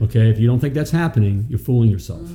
Okay, 0.01 0.29
if 0.29 0.39
you 0.39 0.47
don't 0.47 0.59
think 0.59 0.73
that's 0.73 0.91
happening, 0.91 1.45
you're 1.49 1.57
fooling 1.59 1.89
yourself. 1.89 2.29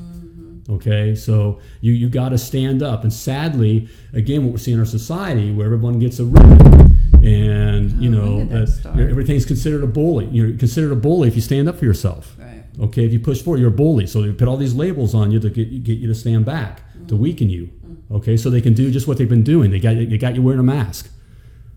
Okay, 0.69 1.15
so 1.15 1.61
you 1.81 1.93
you 1.93 2.09
got 2.09 2.31
to 2.31 2.39
stand 2.39 2.83
up. 2.83 3.03
And 3.03 3.13
sadly, 3.13 3.89
again, 4.13 4.45
what 4.45 4.53
we're 4.53 4.59
seeing 4.59 4.77
in 4.77 4.81
our 4.81 4.87
society, 4.87 5.53
where 5.53 5.67
everyone 5.67 5.99
gets 5.99 6.19
a 6.21 6.25
ribbon, 6.25 6.97
and 7.25 7.91
you 8.03 8.11
Oh, 8.11 8.25
know 8.25 8.37
when 8.39 8.49
that 8.49 8.83
that 8.83 8.99
everything's 9.11 9.45
considered 9.45 9.83
a 9.83 9.87
bully. 9.87 10.27
You're 10.27 10.57
considered 10.57 10.93
a 10.93 10.97
bully 10.97 11.29
if 11.29 11.35
you 11.35 11.41
stand 11.41 11.69
up 11.69 11.79
for 11.79 11.85
yourself. 11.85 12.37
Right. 12.39 12.65
Okay, 12.81 13.05
if 13.05 13.13
you 13.13 13.21
push 13.21 13.43
forward, 13.43 13.59
you're 13.61 13.69
a 13.69 13.73
bully. 13.73 14.07
So 14.07 14.23
they 14.23 14.33
put 14.33 14.49
all 14.49 14.57
these 14.57 14.75
labels 14.75 15.15
on 15.15 15.31
you 15.31 15.39
to 15.41 15.51
get, 15.51 15.85
get 15.85 15.99
you 15.99 16.07
to 16.09 16.15
stand 16.15 16.45
back, 16.47 16.83
to 17.09 17.17
weaken 17.17 17.49
you. 17.51 17.71
Okay, 18.11 18.37
so 18.37 18.51
they 18.51 18.61
can 18.61 18.75
do 18.75 18.91
just 18.91 19.09
what 19.09 19.19
they've 19.19 19.29
been 19.29 19.45
doing. 19.45 19.71
They 19.71 19.81
got 19.81 19.95
they 19.95 20.19
got 20.19 20.35
you 20.35 20.43
wearing 20.43 20.61
a 20.61 20.65
mask. 20.65 21.11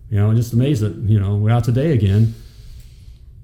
You 0.10 0.18
know, 0.18 0.30
I'm 0.30 0.36
just 0.36 0.54
amazed 0.54 0.82
that 0.82 0.96
you 1.10 1.20
know 1.20 1.36
we're 1.36 1.52
out 1.52 1.64
today 1.64 1.92
again, 1.92 2.34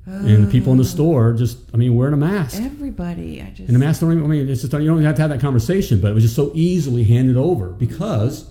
and 0.05 0.47
the 0.47 0.51
people 0.51 0.71
in 0.71 0.77
the 0.77 0.83
oh. 0.83 0.87
store 0.87 1.33
just 1.33 1.57
I 1.73 1.77
mean 1.77 1.95
wearing 1.95 2.13
a 2.13 2.17
mask. 2.17 2.61
Everybody, 2.61 3.41
I 3.41 3.49
just. 3.49 3.67
And 3.67 3.69
the 3.69 3.79
mask 3.79 4.01
don't 4.01 4.11
even, 4.11 4.23
I 4.23 4.27
mean, 4.27 4.49
it's 4.49 4.61
just, 4.61 4.73
you 4.73 4.87
don't 4.87 5.01
have 5.03 5.15
to 5.15 5.21
have 5.21 5.31
that 5.31 5.41
conversation, 5.41 6.01
but 6.01 6.11
it 6.11 6.13
was 6.13 6.23
just 6.23 6.35
so 6.35 6.51
easily 6.53 7.03
handed 7.03 7.37
over 7.37 7.69
because 7.69 8.49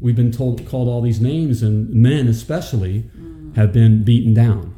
we've 0.00 0.16
been 0.16 0.32
told, 0.32 0.66
called 0.66 0.88
all 0.88 1.00
these 1.00 1.20
names, 1.20 1.62
and 1.62 1.90
men 1.90 2.26
especially 2.28 3.02
mm. 3.02 3.54
have 3.56 3.72
been 3.72 4.02
beaten 4.02 4.34
down. 4.34 4.74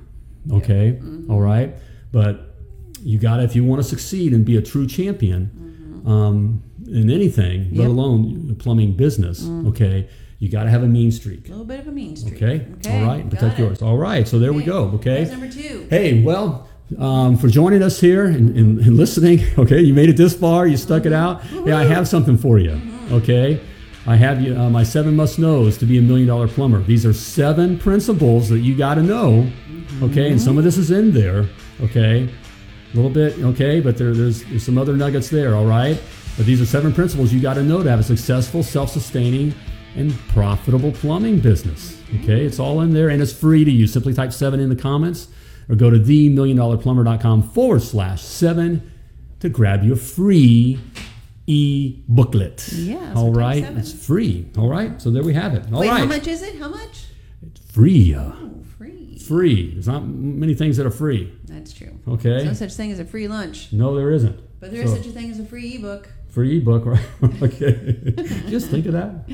Okay? 0.50 0.98
Mm-hmm. 1.00 1.30
All 1.30 1.40
right? 1.40 1.74
But 2.10 2.56
you 3.02 3.18
got 3.18 3.38
to, 3.38 3.44
if 3.44 3.54
you 3.54 3.64
want 3.64 3.82
to 3.82 3.88
succeed 3.88 4.32
and 4.32 4.44
be 4.44 4.56
a 4.56 4.62
true 4.62 4.86
champion 4.86 5.46
mm-hmm. 5.46 6.08
um, 6.08 6.62
in 6.92 7.10
anything, 7.10 7.74
let 7.74 7.88
alone 7.88 8.48
the 8.48 8.54
plumbing 8.54 8.92
business, 8.94 9.42
mm. 9.42 9.68
okay, 9.68 10.08
you 10.38 10.48
got 10.48 10.64
to 10.64 10.70
have 10.70 10.82
a 10.82 10.88
mean 10.88 11.12
streak. 11.12 11.46
a 11.46 11.50
little 11.50 11.64
bit 11.64 11.80
of 11.80 11.88
a 11.88 11.92
mean 11.92 12.16
streak. 12.16 12.42
Okay? 12.42 12.66
All 12.90 13.06
right? 13.06 13.28
Protect 13.28 13.58
yours. 13.58 13.80
All 13.80 13.96
right. 13.96 14.26
So 14.26 14.38
there 14.38 14.52
we 14.52 14.64
go. 14.64 14.90
Okay? 14.94 15.24
There's 15.24 15.30
number 15.30 15.48
two. 15.48 15.86
Hey, 15.88 16.22
well, 16.22 16.68
um, 16.98 17.36
for 17.36 17.48
joining 17.48 17.82
us 17.82 18.00
here 18.00 18.26
and, 18.26 18.56
and, 18.56 18.78
mm-hmm. 18.78 18.88
and 18.88 18.96
listening. 18.96 19.40
Okay, 19.58 19.80
you 19.80 19.94
made 19.94 20.08
it 20.08 20.16
this 20.16 20.34
far. 20.34 20.66
You 20.66 20.76
stuck 20.76 21.04
it 21.04 21.12
mm-hmm. 21.12 21.58
out. 21.58 21.66
Yeah, 21.66 21.78
I 21.78 21.84
have 21.84 22.08
something 22.08 22.36
for 22.36 22.58
you. 22.58 22.70
Mm-hmm. 22.70 23.14
Okay, 23.14 23.60
I 24.06 24.16
have 24.16 24.40
you 24.40 24.56
uh, 24.58 24.70
my 24.70 24.82
seven 24.82 25.14
must 25.14 25.38
knows 25.38 25.78
to 25.78 25.86
be 25.86 25.98
a 25.98 26.02
million 26.02 26.26
dollar 26.26 26.48
plumber. 26.48 26.82
These 26.82 27.06
are 27.06 27.12
seven 27.12 27.78
principles 27.78 28.48
that 28.48 28.60
you 28.60 28.76
got 28.76 28.94
to 28.94 29.02
know. 29.02 29.48
Okay, 30.02 30.30
and 30.30 30.40
some 30.40 30.58
of 30.58 30.64
this 30.64 30.78
is 30.78 30.90
in 30.90 31.12
there. 31.12 31.46
Okay, 31.80 32.28
a 32.92 32.96
little 32.96 33.10
bit. 33.10 33.38
Okay, 33.38 33.80
but 33.80 33.96
there, 33.96 34.14
there's 34.14 34.42
there's 34.44 34.64
some 34.64 34.78
other 34.78 34.96
nuggets 34.96 35.28
there. 35.28 35.54
All 35.54 35.66
right, 35.66 36.00
but 36.36 36.46
these 36.46 36.60
are 36.60 36.66
seven 36.66 36.92
principles 36.92 37.32
you 37.32 37.40
got 37.40 37.54
to 37.54 37.62
know 37.62 37.82
to 37.82 37.90
have 37.90 38.00
a 38.00 38.02
successful, 38.02 38.62
self-sustaining, 38.62 39.54
and 39.96 40.12
profitable 40.28 40.92
plumbing 40.92 41.38
business. 41.40 42.00
Okay, 42.22 42.44
it's 42.44 42.58
all 42.58 42.80
in 42.80 42.92
there 42.94 43.08
and 43.10 43.20
it's 43.22 43.32
free 43.32 43.64
to 43.64 43.70
you. 43.70 43.86
Simply 43.86 44.14
type 44.14 44.32
seven 44.32 44.60
in 44.60 44.68
the 44.68 44.76
comments 44.76 45.28
or 45.68 45.76
go 45.76 45.90
to 45.90 45.98
themilliondollarplumber.com 45.98 47.42
forward 47.50 47.82
slash 47.82 48.22
seven 48.22 48.90
to 49.40 49.48
grab 49.48 49.82
your 49.84 49.96
free 49.96 50.78
e 51.46 52.02
booklet. 52.08 52.68
Yeah, 52.72 53.12
All 53.16 53.32
right. 53.32 53.62
It's 53.76 53.92
free. 53.92 54.48
All 54.56 54.68
right. 54.68 55.00
So 55.02 55.10
there 55.10 55.22
we 55.22 55.34
have 55.34 55.54
it. 55.54 55.64
All 55.72 55.80
right. 55.82 55.90
Wait, 55.92 55.98
how 56.00 56.04
much 56.06 56.26
is 56.26 56.42
it? 56.42 56.56
How 56.58 56.68
much? 56.68 57.06
It's 57.46 57.60
free. 57.72 58.14
Oh, 58.16 58.62
free. 58.78 59.18
free. 59.18 59.72
There's 59.72 59.88
not 59.88 60.04
many 60.06 60.54
things 60.54 60.76
that 60.76 60.86
are 60.86 60.90
free. 60.90 61.32
That's 61.44 61.72
true. 61.72 61.98
Okay. 62.08 62.30
There's 62.30 62.44
no 62.44 62.52
such 62.54 62.72
thing 62.74 62.92
as 62.92 62.98
a 62.98 63.04
free 63.04 63.28
lunch, 63.28 63.72
No, 63.72 63.94
there 63.96 64.10
isn't. 64.12 64.38
but 64.60 64.70
there 64.70 64.82
is 64.82 64.90
So- 64.90 64.96
such 64.96 65.06
a 65.06 65.10
thing 65.10 65.30
as 65.30 65.38
a 65.38 65.44
free 65.44 65.74
ebook. 65.76 66.08
Free 66.32 66.58
ebook, 66.58 66.86
right? 66.86 67.00
okay. 67.42 68.14
Just 68.48 68.70
think 68.70 68.86
of 68.86 68.94
that. 68.94 69.28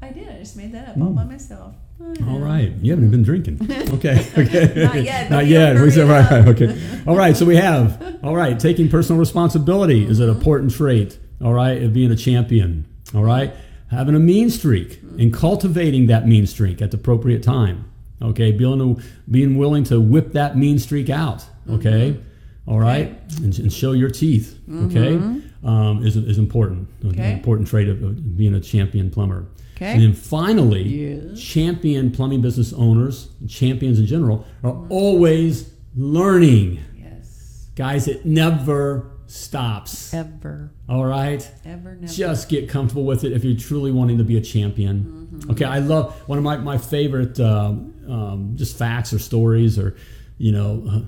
I 0.00 0.10
did. 0.10 0.28
I 0.28 0.38
just 0.38 0.56
made 0.56 0.72
that 0.72 0.90
up 0.90 0.96
all 0.96 1.08
hmm. 1.08 1.14
by 1.14 1.24
myself. 1.24 1.74
Hmm. 1.98 2.28
All 2.28 2.38
right. 2.38 2.70
You 2.80 2.92
haven't 2.92 3.08
even 3.08 3.10
been 3.10 3.22
drinking. 3.22 3.58
Okay. 3.94 4.24
Okay. 4.38 4.84
Not 4.84 5.02
yet, 5.02 5.30
Not 5.30 5.46
yet. 5.46 5.80
We 5.80 5.90
said, 5.90 6.08
right, 6.08 6.30
right. 6.30 6.48
Okay. 6.48 7.02
All 7.06 7.16
right. 7.16 7.36
So 7.36 7.44
we 7.44 7.56
have, 7.56 8.20
all 8.22 8.36
right, 8.36 8.58
taking 8.60 8.88
personal 8.88 9.18
responsibility 9.18 10.06
is 10.06 10.20
an 10.20 10.28
mm-hmm. 10.28 10.38
important 10.38 10.72
trait, 10.72 11.18
all 11.42 11.52
right, 11.52 11.82
of 11.82 11.92
being 11.92 12.12
a 12.12 12.16
champion, 12.16 12.86
all 13.14 13.24
right? 13.24 13.52
Having 13.90 14.14
a 14.14 14.20
mean 14.20 14.50
streak 14.50 15.00
and 15.18 15.32
cultivating 15.32 16.06
that 16.06 16.28
mean 16.28 16.46
streak 16.46 16.80
at 16.80 16.92
the 16.92 16.96
appropriate 16.96 17.42
time, 17.42 17.90
okay? 18.22 18.52
Being, 18.52 19.02
being 19.30 19.58
willing 19.58 19.84
to 19.84 20.00
whip 20.00 20.32
that 20.32 20.56
mean 20.56 20.78
streak 20.78 21.10
out, 21.10 21.44
okay? 21.68 22.12
Mm-hmm. 22.12 22.70
All 22.70 22.78
right? 22.78 23.18
And, 23.38 23.58
and 23.58 23.72
show 23.72 23.92
your 23.92 24.10
teeth, 24.10 24.58
okay? 24.68 25.14
Mm-hmm. 25.14 25.45
Um, 25.64 26.04
is, 26.06 26.16
is 26.16 26.38
important, 26.38 26.88
an 27.02 27.18
important 27.18 27.66
trait 27.66 27.88
of, 27.88 28.02
of 28.02 28.36
being 28.36 28.54
a 28.54 28.60
champion 28.60 29.10
plumber. 29.10 29.46
Okay. 29.76 29.92
And 29.92 30.02
then 30.02 30.12
finally, 30.12 30.82
Yes. 30.82 31.40
champion 31.40 32.10
plumbing 32.10 32.40
business 32.40 32.72
owners, 32.72 33.30
champions 33.48 33.98
in 33.98 34.06
general, 34.06 34.46
are 34.62 34.76
always 34.90 35.70
learning. 35.96 36.78
Yes. 36.98 37.68
Guys, 37.74 38.06
it 38.06 38.24
never 38.24 39.10
stops. 39.26 40.14
Ever. 40.14 40.70
All 40.88 41.04
right? 41.04 41.50
Ever. 41.64 41.96
Never. 41.96 42.12
Just 42.12 42.48
get 42.48 42.68
comfortable 42.68 43.04
with 43.04 43.24
it 43.24 43.32
if 43.32 43.42
you're 43.44 43.56
truly 43.58 43.90
wanting 43.90 44.18
to 44.18 44.24
be 44.24 44.36
a 44.36 44.40
champion. 44.40 45.44
Okay, 45.50 45.64
I 45.64 45.80
love 45.80 46.14
one 46.28 46.38
of 46.38 46.44
my, 46.44 46.56
my 46.58 46.78
favorite 46.78 47.40
um, 47.40 47.94
um, 48.08 48.52
just 48.56 48.78
facts 48.78 49.12
or 49.12 49.18
stories 49.18 49.78
or, 49.78 49.96
you 50.38 50.52
know, 50.52 51.04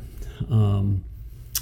uh, 0.50 0.52
um, 0.54 1.04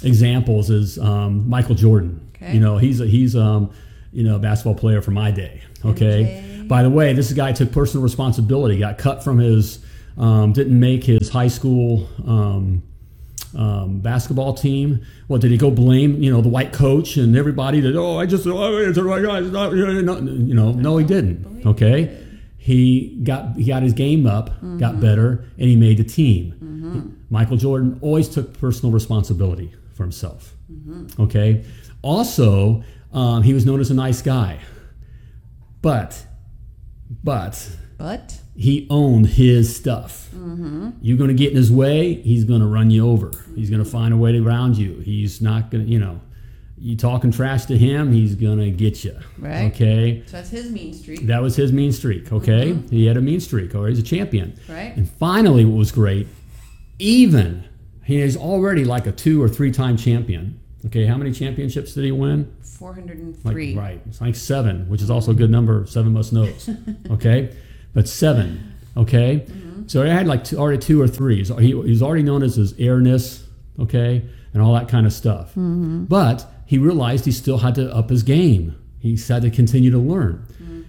examples 0.03 0.69
is 0.69 0.97
um, 0.99 1.49
Michael 1.49 1.75
Jordan. 1.75 2.29
Okay. 2.35 2.53
You 2.53 2.59
know, 2.59 2.77
he's 2.77 3.01
a, 3.01 3.05
he's 3.05 3.35
um, 3.35 3.71
you 4.11 4.23
know 4.23 4.35
a 4.35 4.39
basketball 4.39 4.75
player 4.75 5.01
from 5.01 5.15
my 5.15 5.31
day. 5.31 5.61
Okay. 5.85 6.43
MJ. 6.43 6.67
By 6.67 6.83
the 6.83 6.89
way, 6.89 7.13
this 7.13 7.31
guy 7.33 7.51
took 7.53 7.71
personal 7.71 8.03
responsibility. 8.03 8.77
Got 8.77 8.97
cut 8.97 9.23
from 9.23 9.39
his, 9.39 9.79
um, 10.17 10.53
didn't 10.53 10.79
make 10.79 11.03
his 11.03 11.29
high 11.29 11.47
school 11.47 12.09
um, 12.25 12.83
um, 13.55 13.99
basketball 13.99 14.53
team. 14.53 15.05
What 15.27 15.41
did 15.41 15.51
he 15.51 15.57
go 15.57 15.71
blame? 15.71 16.21
You 16.21 16.31
know, 16.31 16.41
the 16.41 16.49
white 16.49 16.73
coach 16.73 17.17
and 17.17 17.35
everybody 17.37 17.79
that 17.81 17.95
oh, 17.95 18.17
I 18.17 18.25
just 18.25 18.45
oh, 18.45 18.77
it's 18.77 18.97
the 18.97 19.03
right 19.03 19.23
guy. 19.23 19.39
It's 19.39 19.51
not, 19.51 19.71
you 19.73 19.85
know, 20.01 20.19
you 20.19 20.53
know, 20.53 20.71
no, 20.73 20.97
he 20.97 21.05
didn't. 21.05 21.65
Okay. 21.65 22.23
He 22.57 23.17
got 23.23 23.55
he 23.55 23.63
got 23.63 23.81
his 23.81 23.93
game 23.93 24.27
up, 24.27 24.49
got 24.77 24.99
better, 24.99 25.45
and 25.57 25.69
he 25.69 25.77
made 25.77 25.97
the 25.97 26.03
team. 26.03 26.53
Michael 27.29 27.57
Jordan 27.57 27.97
always 28.01 28.27
took 28.27 28.59
personal 28.59 28.91
responsibility 28.91 29.73
for 29.97 30.03
himself. 30.03 30.55
Mm-hmm. 30.71 31.21
Okay. 31.21 31.65
Also, 32.01 32.83
um, 33.11 33.43
he 33.43 33.53
was 33.53 33.65
known 33.65 33.81
as 33.81 33.91
a 33.91 33.95
nice 33.95 34.21
guy, 34.21 34.59
but 35.81 36.25
but 37.23 37.69
But 37.97 38.39
he 38.55 38.87
owned 38.89 39.27
his 39.27 39.75
stuff. 39.75 40.29
Mm-hmm. 40.35 40.91
You're 41.01 41.17
going 41.17 41.29
to 41.29 41.33
get 41.33 41.51
in 41.51 41.57
his 41.57 41.71
way, 41.71 42.15
he's 42.15 42.43
going 42.43 42.61
to 42.61 42.67
run 42.67 42.91
you 42.91 43.09
over. 43.09 43.31
He's 43.55 43.69
going 43.69 43.83
to 43.83 43.87
mm-hmm. 43.87 43.97
find 43.97 44.13
a 44.13 44.17
way 44.17 44.31
to 44.31 44.45
around 44.45 44.77
you. 44.77 44.99
He's 44.99 45.41
not 45.41 45.71
going 45.71 45.85
to, 45.85 45.91
you 45.91 45.99
know, 45.99 46.21
you 46.79 46.95
talking 46.95 47.31
trash 47.31 47.65
to 47.65 47.77
him, 47.77 48.11
he's 48.11 48.35
going 48.35 48.59
to 48.59 48.69
get 48.69 49.03
you. 49.03 49.17
Right. 49.39 49.73
Okay. 49.73 50.23
so 50.27 50.37
that's 50.37 50.49
his 50.49 50.69
mean 50.69 50.93
streak, 50.93 51.25
That 51.25 51.41
was 51.41 51.55
his 51.55 51.73
mean 51.73 51.91
streak. 51.91 52.31
Okay. 52.31 52.77
He 52.91 53.07
had 53.07 53.17
a 53.17 53.21
mean 53.21 53.39
streak, 53.39 53.73
or 53.73 53.87
he's 53.87 53.99
a 53.99 54.03
champion. 54.03 54.59
right? 54.69 54.95
And 54.95 55.09
finally, 55.09 55.65
what 55.65 55.77
was 55.77 55.91
great, 55.91 56.27
even 56.99 57.63
he 58.07 58.21
is 58.21 58.37
already 58.37 58.85
like 58.85 59.05
a 59.05 59.11
two 59.11 59.43
or 59.43 59.49
three 59.49 59.69
time 59.69 59.97
champion. 59.97 60.57
Okay, 60.85 61.05
how 61.05 61.17
many 61.17 61.33
championships 61.33 61.93
did 61.93 62.05
he 62.05 62.11
win? 62.13 62.49
Four 62.61 62.93
hundred 62.93 63.17
and 63.17 63.35
Like, 63.43 63.55
right, 63.75 64.01
it's 64.07 64.21
like 64.21 64.35
seven, 64.35 64.87
which 64.87 65.01
is 65.01 65.09
also 65.11 65.31
a 65.31 65.33
good 65.33 65.51
number. 65.51 65.85
Seven 65.87 66.13
most 66.13 66.31
knows. 66.31 66.69
Okay, 67.11 67.53
but 67.93 68.07
seven. 68.07 68.73
Okay, 68.95 69.39
mm-hmm. 69.39 69.87
so 69.87 70.03
he 70.03 70.09
had 70.09 70.25
like 70.25 70.45
two, 70.45 70.57
already 70.57 70.77
two 70.77 71.01
or 71.01 71.07
three. 71.09 71.43
So 71.43 71.57
he, 71.57 71.73
he's 71.81 72.01
already 72.01 72.23
known 72.23 72.43
as 72.43 72.55
his 72.55 72.73
airness. 72.79 73.45
Okay, 73.77 74.23
and 74.53 74.63
all 74.63 74.73
that 74.75 74.87
kind 74.87 75.05
of 75.05 75.11
stuff. 75.11 75.49
Mm-hmm. 75.49 76.05
But 76.05 76.45
he 76.65 76.77
realized 76.77 77.25
he 77.25 77.33
still 77.33 77.57
had 77.57 77.75
to 77.75 77.93
up 77.93 78.09
his 78.09 78.23
game. 78.23 78.81
He 78.99 79.17
had 79.17 79.41
to 79.41 79.49
continue 79.49 79.91
to 79.91 79.99
learn. 79.99 80.45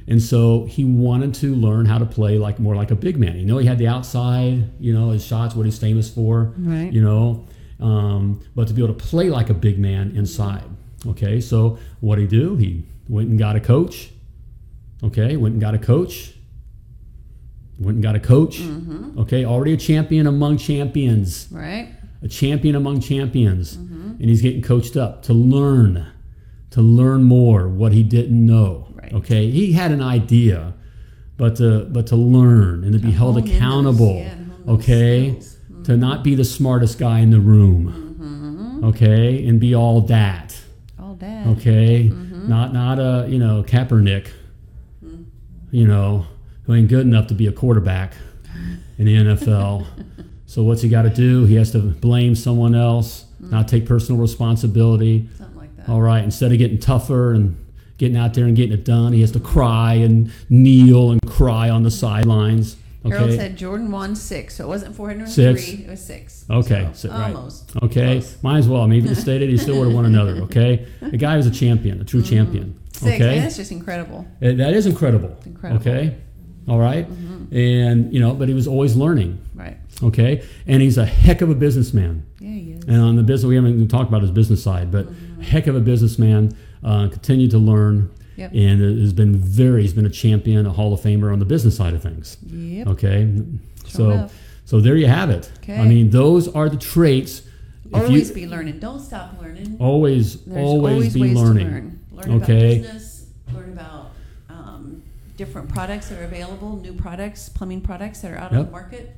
And 0.09 0.23
so 0.23 0.65
he 0.65 0.85
wanted 0.85 1.35
to 1.35 1.55
learn 1.55 1.85
how 1.87 1.99
to 1.99 2.07
play 2.07 2.39
like 2.39 2.59
more 2.59 2.75
like 2.75 2.91
a 2.91 2.95
big 2.97 3.19
man. 3.19 3.37
You 3.39 3.45
know, 3.45 3.59
he 3.59 3.67
had 3.67 3.77
the 3.79 3.89
outside, 3.89 4.71
you 4.81 4.95
know, 4.95 5.11
his 5.11 5.25
shots, 5.25 5.55
what 5.55 5.67
he's 5.67 5.79
famous 5.79 6.09
for. 6.09 6.55
Right. 6.57 6.91
You 6.93 7.03
know, 7.03 7.47
um, 7.79 8.41
but 8.57 8.69
to 8.69 8.75
be 8.75 8.83
able 8.83 8.95
to 8.95 9.05
play 9.05 9.29
like 9.29 9.51
a 9.51 9.55
big 9.55 9.79
man 9.79 10.13
inside. 10.17 10.65
Okay, 11.07 11.41
so 11.41 11.79
what 12.01 12.17
did 12.17 12.23
he 12.31 12.39
do? 12.39 12.57
He 12.57 12.85
went 13.09 13.29
and 13.29 13.39
got 13.39 13.55
a 13.55 13.61
coach. 13.61 14.11
Okay, 15.05 15.37
went 15.37 15.53
and 15.53 15.61
got 15.61 15.75
a 15.75 15.79
coach. 15.79 16.33
Went 17.79 17.97
and 17.97 18.03
got 18.03 18.17
a 18.17 18.21
coach. 18.21 18.61
Okay, 19.19 19.45
already 19.45 19.73
a 19.75 19.77
champion 19.77 20.27
among 20.27 20.57
champions 20.57 21.47
Right. 21.53 21.95
a 22.23 22.27
champion 22.29 22.75
among 22.75 23.01
champions, 23.01 23.77
and 23.77 24.21
he's 24.21 24.43
getting 24.43 24.63
coached 24.63 24.97
up 24.97 25.23
to 25.25 25.33
learn, 25.33 26.05
to 26.71 26.81
learn 26.83 27.23
more 27.23 27.69
what 27.69 27.93
he 27.93 28.03
didn't 28.03 28.45
know. 28.45 28.88
Right. 29.13 29.19
Okay, 29.21 29.51
he 29.51 29.73
had 29.73 29.91
an 29.91 30.03
idea, 30.03 30.75
but 31.37 31.57
to 31.57 31.85
but 31.91 32.07
to 32.09 32.17
learn 32.17 32.85
and 32.85 32.93
to 32.93 32.99
be 32.99 33.11
held 33.13 33.39
in 33.39 33.45
those- 33.45 33.55
accountable. 33.55 34.17
yeah, 34.17 34.33
and 34.33 34.51
hone 34.51 34.67
those 34.67 34.75
okay, 34.81 35.41
to 35.85 35.97
not 35.97 36.23
be 36.25 36.35
the 36.35 36.45
smartest 36.45 36.99
guy 36.99 37.21
in 37.21 37.31
the 37.31 37.41
room. 37.41 38.81
Okay, 38.85 39.47
and 39.47 39.59
be 39.59 39.75
all 39.75 40.01
that. 40.03 40.57
All 41.01 41.15
that. 41.17 41.47
Okay, 41.49 42.09
Mm-hmm. 42.11 42.49
not 42.49 42.73
not 42.73 42.99
a 42.99 43.27
you 43.29 43.39
know 43.39 43.63
Kaepernick. 43.67 44.29
You 45.71 45.87
know 45.87 46.27
who 46.65 46.75
ain't 46.75 46.89
good 46.89 47.07
enough 47.07 47.27
to 47.29 47.35
be 47.35 47.47
a 47.47 47.53
quarterback 47.53 48.15
in 48.99 49.07
the 49.07 49.17
NFL. 49.17 49.87
so 50.47 50.63
what's 50.63 50.81
he 50.83 50.89
got 50.89 51.03
to 51.03 51.11
do? 51.11 51.45
He 51.45 51.55
has 51.57 51.73
to 51.73 51.79
blame 51.81 52.35
someone 52.35 52.75
else, 52.75 53.25
Mm. 53.43 53.51
not 53.53 53.69
take 53.69 53.87
personal 53.87 54.21
responsibility. 54.21 55.29
Something 55.39 55.57
like 55.57 55.77
that. 55.77 55.89
All 55.89 56.01
right, 56.01 56.25
instead 56.25 56.51
of 56.53 56.59
getting 56.59 56.79
tougher 56.79 57.33
and 57.35 57.55
getting 57.99 58.17
out 58.17 58.35
there 58.35 58.45
and 58.47 58.57
getting 58.57 58.73
it 58.73 58.85
done, 58.85 59.13
he 59.13 59.21
has 59.21 59.33
to 59.33 59.41
cry 59.41 59.95
and 59.95 60.33
kneel 60.49 61.11
and 61.11 61.21
cry 61.27 61.69
on 61.69 61.83
the 61.83 61.91
sidelines. 61.91 62.77
Harold 63.05 63.33
said 63.33 63.57
Jordan 63.57 63.91
won 63.91 64.15
six, 64.15 64.57
so 64.57 64.65
it 64.65 64.69
wasn't 64.69 64.95
403. 64.95 65.85
It 65.85 65.89
was 65.89 66.05
six. 66.05 66.45
Okay, 66.51 66.89
So, 66.93 67.09
so- 67.09 67.15
right. 67.15 67.35
almost. 67.35 67.73
Okay, 67.83 68.19
Close. 68.21 68.37
might 68.43 68.59
as 68.59 68.69
well. 68.69 68.87
Maybe 68.87 69.09
the 69.09 69.15
stated 69.15 69.49
he 69.49 69.57
still 69.57 69.79
would 69.79 69.87
have 69.87 69.95
won 69.95 70.05
another. 70.05 70.37
Okay, 70.43 70.87
the 71.01 71.17
guy 71.17 71.37
was 71.37 71.47
a 71.47 71.51
champion, 71.51 72.01
a 72.01 72.05
true 72.05 72.23
champion. 72.23 72.65
Mm-hmm. 72.75 73.07
Six. 73.07 73.15
Okay, 73.15 73.37
And 73.37 73.45
that's 73.45 73.57
just 73.57 73.71
incredible. 73.73 74.27
Uh, 74.43 74.53
That 74.53 74.75
is 74.75 74.87
incredible. 74.87 75.37
incredible. 75.47 75.81
Okay. 75.81 76.17
All 76.69 76.79
right? 76.79 77.07
And, 77.51 78.13
you 78.13 78.21
know, 78.21 78.35
but 78.35 78.49
he 78.49 78.55
was 78.55 78.67
always 78.67 78.95
learning. 78.95 79.39
Right. 79.55 79.79
Okay. 80.03 80.43
And 80.67 80.83
he's 80.83 80.99
a 80.99 81.07
heck 81.07 81.41
of 81.41 81.49
a 81.49 81.55
businessman. 81.55 82.25
Yeah, 82.41 82.51
he 82.51 82.73
is. 82.73 82.85
And 82.85 83.01
on 83.01 83.17
the 83.17 83.23
business, 83.23 83.49
we 83.49 83.55
haven't 83.55 83.73
even 83.75 83.89
talked 83.89 84.09
about 84.09 84.21
his 84.23 84.31
business 84.31 84.63
side, 84.63 84.91
but 84.93 85.07
heck 85.41 85.67
of 85.67 85.77
a 85.77 85.81
businessman. 85.81 86.55
Uh, 86.83 87.09
continued 87.09 87.51
to 87.53 87.59
learn. 87.59 88.11
Yep. 88.37 88.53
And 88.55 89.01
has 89.01 89.13
been 89.13 89.37
very, 89.37 89.83
he's 89.83 89.93
been 89.93 90.07
a 90.07 90.11
champion, 90.11 90.65
a 90.65 90.71
Hall 90.71 90.93
of 90.95 91.01
Famer 91.01 91.33
on 91.33 91.41
the 91.41 91.45
business 91.45 91.77
side 91.77 91.93
of 91.95 92.03
things. 92.03 92.37
Yep. 92.47 92.87
Okay. 92.87 93.35
so, 93.87 94.11
enough. 94.11 94.35
so 94.65 94.81
there 94.81 94.95
you 94.95 95.09
have 95.09 95.29
it. 95.31 95.51
Okay. 95.59 95.77
I 95.77 95.85
mean, 95.85 96.11
those 96.11 96.47
are 96.55 96.69
the 96.69 96.77
traits. 96.77 97.43
Always 97.93 98.29
you, 98.29 98.35
be 98.35 98.47
learning. 98.47 98.79
Don't 98.79 99.01
stop 99.01 99.41
learning. 99.41 99.77
always, 99.81 100.45
There's 100.45 100.65
always, 100.65 101.15
be 101.15 101.35
learning. 101.35 101.67
learn. 101.67 102.01
Learn 102.13 102.43
Okay. 102.43 102.79
about 102.79 102.93
business. 102.93 103.27
Learn 103.53 103.73
about 103.73 104.11
um, 104.49 105.03
different 105.37 105.69
products 105.69 106.09
that 106.11 106.21
are 106.21 106.25
available, 106.25 106.77
new 106.77 106.93
products, 106.93 107.49
plumbing 107.49 107.81
products 107.81 108.21
that 108.21 108.31
are 108.31 108.37
out 108.39 108.53
on 108.53 108.67
the 108.67 108.71
market. 108.71 109.17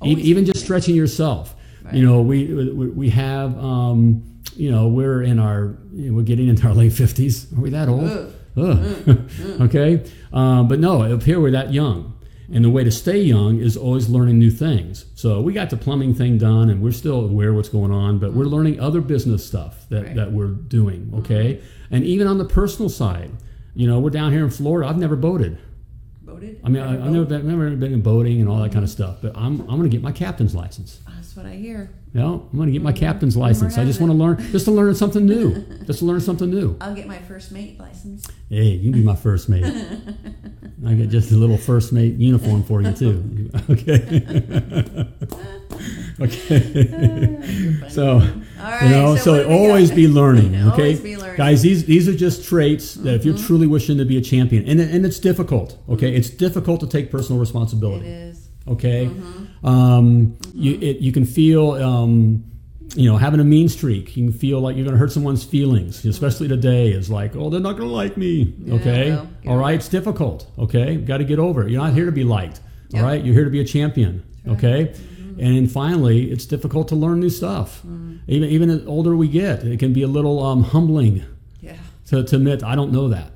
Always 0.00 0.18
even 0.20 0.44
just 0.46 0.56
learning. 0.56 0.64
stretching 0.64 0.94
yourself. 0.96 1.54
Right. 1.84 1.94
You 1.94 2.06
know, 2.06 2.22
we 2.22 2.52
we, 2.52 2.88
we 2.88 3.10
have 3.10 3.56
um, 3.58 4.22
you 4.56 4.70
know 4.70 4.88
we're 4.88 5.22
in 5.22 5.38
our 5.38 5.76
you 5.92 6.10
know, 6.10 6.16
we're 6.16 6.22
getting 6.22 6.48
into 6.48 6.66
our 6.66 6.74
late 6.74 6.92
fifties. 6.92 7.52
Are 7.56 7.60
we 7.60 7.70
that 7.70 7.88
old? 7.88 8.04
Ugh. 8.04 8.32
Ugh. 8.56 8.76
Mm, 8.78 8.94
mm, 9.04 9.28
mm. 9.28 9.60
okay, 9.66 10.10
um, 10.32 10.68
but 10.68 10.78
no, 10.78 11.02
up 11.02 11.22
here 11.24 11.40
we're 11.40 11.50
that 11.50 11.72
young, 11.72 12.14
and 12.52 12.64
the 12.64 12.70
way 12.70 12.84
to 12.84 12.90
stay 12.90 13.20
young 13.20 13.58
is 13.58 13.76
always 13.76 14.08
learning 14.08 14.38
new 14.38 14.50
things. 14.50 15.06
So 15.16 15.40
we 15.40 15.52
got 15.52 15.70
the 15.70 15.76
plumbing 15.76 16.14
thing 16.14 16.38
done, 16.38 16.70
and 16.70 16.80
we're 16.80 16.92
still 16.92 17.20
aware 17.24 17.50
of 17.50 17.56
what's 17.56 17.68
going 17.68 17.90
on, 17.90 18.18
but 18.18 18.32
we're 18.32 18.44
learning 18.44 18.78
other 18.80 19.00
business 19.00 19.44
stuff 19.44 19.86
that 19.90 20.04
Right. 20.04 20.14
that 20.16 20.32
we're 20.32 20.48
doing. 20.48 21.06
Mm-hmm. 21.06 21.18
Okay, 21.18 21.60
and 21.90 22.04
even 22.04 22.26
on 22.28 22.38
the 22.38 22.44
personal 22.44 22.88
side, 22.88 23.30
you 23.74 23.86
know, 23.88 23.98
we're 23.98 24.10
down 24.10 24.32
here 24.32 24.44
in 24.44 24.50
Florida. 24.50 24.88
I've 24.88 24.98
never 24.98 25.16
boated. 25.16 25.58
Voted. 26.22 26.60
I 26.64 26.68
mean, 26.68 26.82
I, 26.82 26.92
I've 27.04 27.10
never 27.12 27.24
been, 27.26 27.46
never 27.46 27.70
been 27.70 27.92
in 27.92 28.00
boating 28.02 28.40
and 28.40 28.48
all 28.48 28.58
that 28.62 28.72
kind 28.72 28.84
of 28.84 28.90
stuff, 28.90 29.18
but 29.20 29.36
I'm, 29.36 29.60
I'm 29.62 29.76
going 29.78 29.82
to 29.82 29.88
get 29.88 30.00
my 30.02 30.12
captain's 30.12 30.54
license. 30.54 31.00
Ah, 31.06 31.12
That's 31.34 31.46
what 31.46 31.52
I 31.52 31.56
hear. 31.56 31.90
Know, 32.12 32.48
I'm 32.52 32.56
going 32.56 32.68
to 32.68 32.72
get 32.72 32.82
my 32.82 32.92
captain's 32.92 33.36
license. 33.36 33.76
I 33.76 33.84
just 33.84 34.00
want 34.00 34.12
to 34.12 34.16
learn, 34.16 34.38
just 34.52 34.66
to 34.66 34.70
learn 34.70 34.94
something 34.94 35.26
new, 35.26 35.64
just 35.84 35.98
to 35.98 36.04
learn 36.04 36.20
something 36.20 36.48
new. 36.48 36.76
I'll 36.80 36.94
get 36.94 37.08
my 37.08 37.18
first 37.18 37.50
mate 37.50 37.76
license. 37.80 38.24
Hey, 38.48 38.66
you 38.66 38.92
can 38.92 39.00
be 39.00 39.04
my 39.04 39.16
first 39.16 39.48
mate. 39.48 39.64
I 40.86 40.94
get 40.94 41.08
just 41.08 41.32
a 41.32 41.34
little 41.34 41.56
first 41.56 41.92
mate 41.92 42.14
uniform 42.14 42.62
for 42.62 42.82
you 42.82 42.92
too. 42.92 43.50
Okay. 43.70 45.08
okay. 46.20 47.88
so, 47.88 48.20
you 48.20 48.88
know, 48.88 49.16
so, 49.16 49.48
we 49.48 49.52
always 49.52 49.90
be 49.90 50.06
learning. 50.06 50.54
Okay, 50.54 50.68
Always 50.70 51.00
be 51.00 51.16
learning. 51.16 51.36
guys. 51.36 51.62
These 51.62 51.86
these 51.86 52.08
are 52.08 52.14
just 52.14 52.44
traits 52.44 52.94
that 52.94 53.14
if 53.14 53.24
you're 53.24 53.34
mm-hmm. 53.34 53.46
truly 53.46 53.66
wishing 53.66 53.98
to 53.98 54.04
be 54.04 54.16
a 54.16 54.20
champion, 54.20 54.68
and 54.68 54.80
and 54.80 55.04
it's 55.04 55.18
difficult. 55.18 55.78
Okay, 55.88 56.08
mm-hmm. 56.08 56.16
it's 56.16 56.30
difficult 56.30 56.80
to 56.80 56.86
take 56.86 57.10
personal 57.10 57.40
responsibility. 57.40 58.06
is. 58.06 58.48
Okay, 58.68 59.06
mm-hmm. 59.06 59.43
Um, 59.64 60.36
you 60.54 60.78
it, 60.80 60.98
you 60.98 61.10
can 61.12 61.24
feel 61.24 61.72
um, 61.72 62.44
you 62.94 63.10
know 63.10 63.16
having 63.16 63.40
a 63.40 63.44
mean 63.44 63.68
streak. 63.68 64.16
You 64.16 64.28
can 64.28 64.32
feel 64.38 64.60
like 64.60 64.76
you're 64.76 64.84
going 64.84 64.94
to 64.94 64.98
hurt 64.98 65.12
someone's 65.12 65.44
feelings, 65.44 66.04
especially 66.04 66.48
today. 66.48 66.92
Is 66.92 67.10
like, 67.10 67.34
oh, 67.34 67.50
they're 67.50 67.60
not 67.60 67.76
going 67.76 67.88
to 67.88 67.94
like 67.94 68.16
me. 68.16 68.54
Yeah, 68.58 68.74
okay, 68.74 69.10
well, 69.10 69.28
all 69.48 69.56
right, 69.56 69.72
it. 69.72 69.76
it's 69.76 69.88
difficult. 69.88 70.46
Okay, 70.58 70.96
got 70.96 71.18
to 71.18 71.24
get 71.24 71.38
over 71.38 71.66
it. 71.66 71.70
You're 71.70 71.82
not 71.82 71.94
here 71.94 72.06
to 72.06 72.12
be 72.12 72.24
liked. 72.24 72.60
Yep. 72.90 73.02
All 73.02 73.08
right, 73.08 73.24
you're 73.24 73.34
here 73.34 73.44
to 73.44 73.50
be 73.50 73.60
a 73.60 73.64
champion. 73.64 74.22
Okay. 74.46 74.94
And 75.36 75.68
finally, 75.68 76.30
it's 76.30 76.46
difficult 76.46 76.86
to 76.88 76.94
learn 76.94 77.18
new 77.18 77.30
stuff. 77.30 77.82
Even 78.28 78.48
even 78.50 78.68
the 78.68 78.86
older 78.86 79.16
we 79.16 79.26
get, 79.26 79.64
it 79.64 79.80
can 79.80 79.92
be 79.92 80.02
a 80.02 80.06
little 80.06 80.40
um, 80.44 80.62
humbling 80.62 81.24
Yeah, 81.60 81.74
to, 82.06 82.22
to 82.22 82.36
admit 82.36 82.62
I 82.62 82.76
don't 82.76 82.92
know 82.92 83.08
that. 83.08 83.32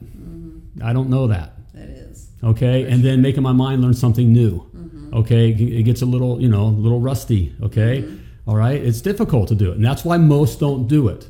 I 0.85 0.93
don't 0.93 1.11
know 1.11 1.27
that 1.27 1.55
that 1.75 1.89
is. 1.89 2.29
okay 2.45 2.85
and 2.89 3.03
then 3.03 3.21
making 3.21 3.43
my 3.43 3.51
mind 3.51 3.83
learn 3.83 3.95
something 3.95 4.33
new 4.33 4.61
Mm-hmm. 4.61 4.68
Okay 5.13 5.51
it 5.51 5.83
gets 5.85 6.03
a 6.03 6.07
little 6.07 6.41
you 6.41 6.49
know 6.49 6.67
a 6.67 6.83
little 6.87 7.01
rusty 7.01 7.55
okay 7.63 8.03
Mm-hmm. 8.03 8.51
All 8.51 8.57
right 8.57 8.81
it's 8.83 9.03
difficult 9.03 9.49
to 9.49 9.55
do 9.55 9.71
it 9.73 9.77
and 9.77 9.85
that's 9.85 10.05
why 10.05 10.17
most 10.17 10.59
don't 10.59 10.89
do 10.89 11.09
it 11.09 11.29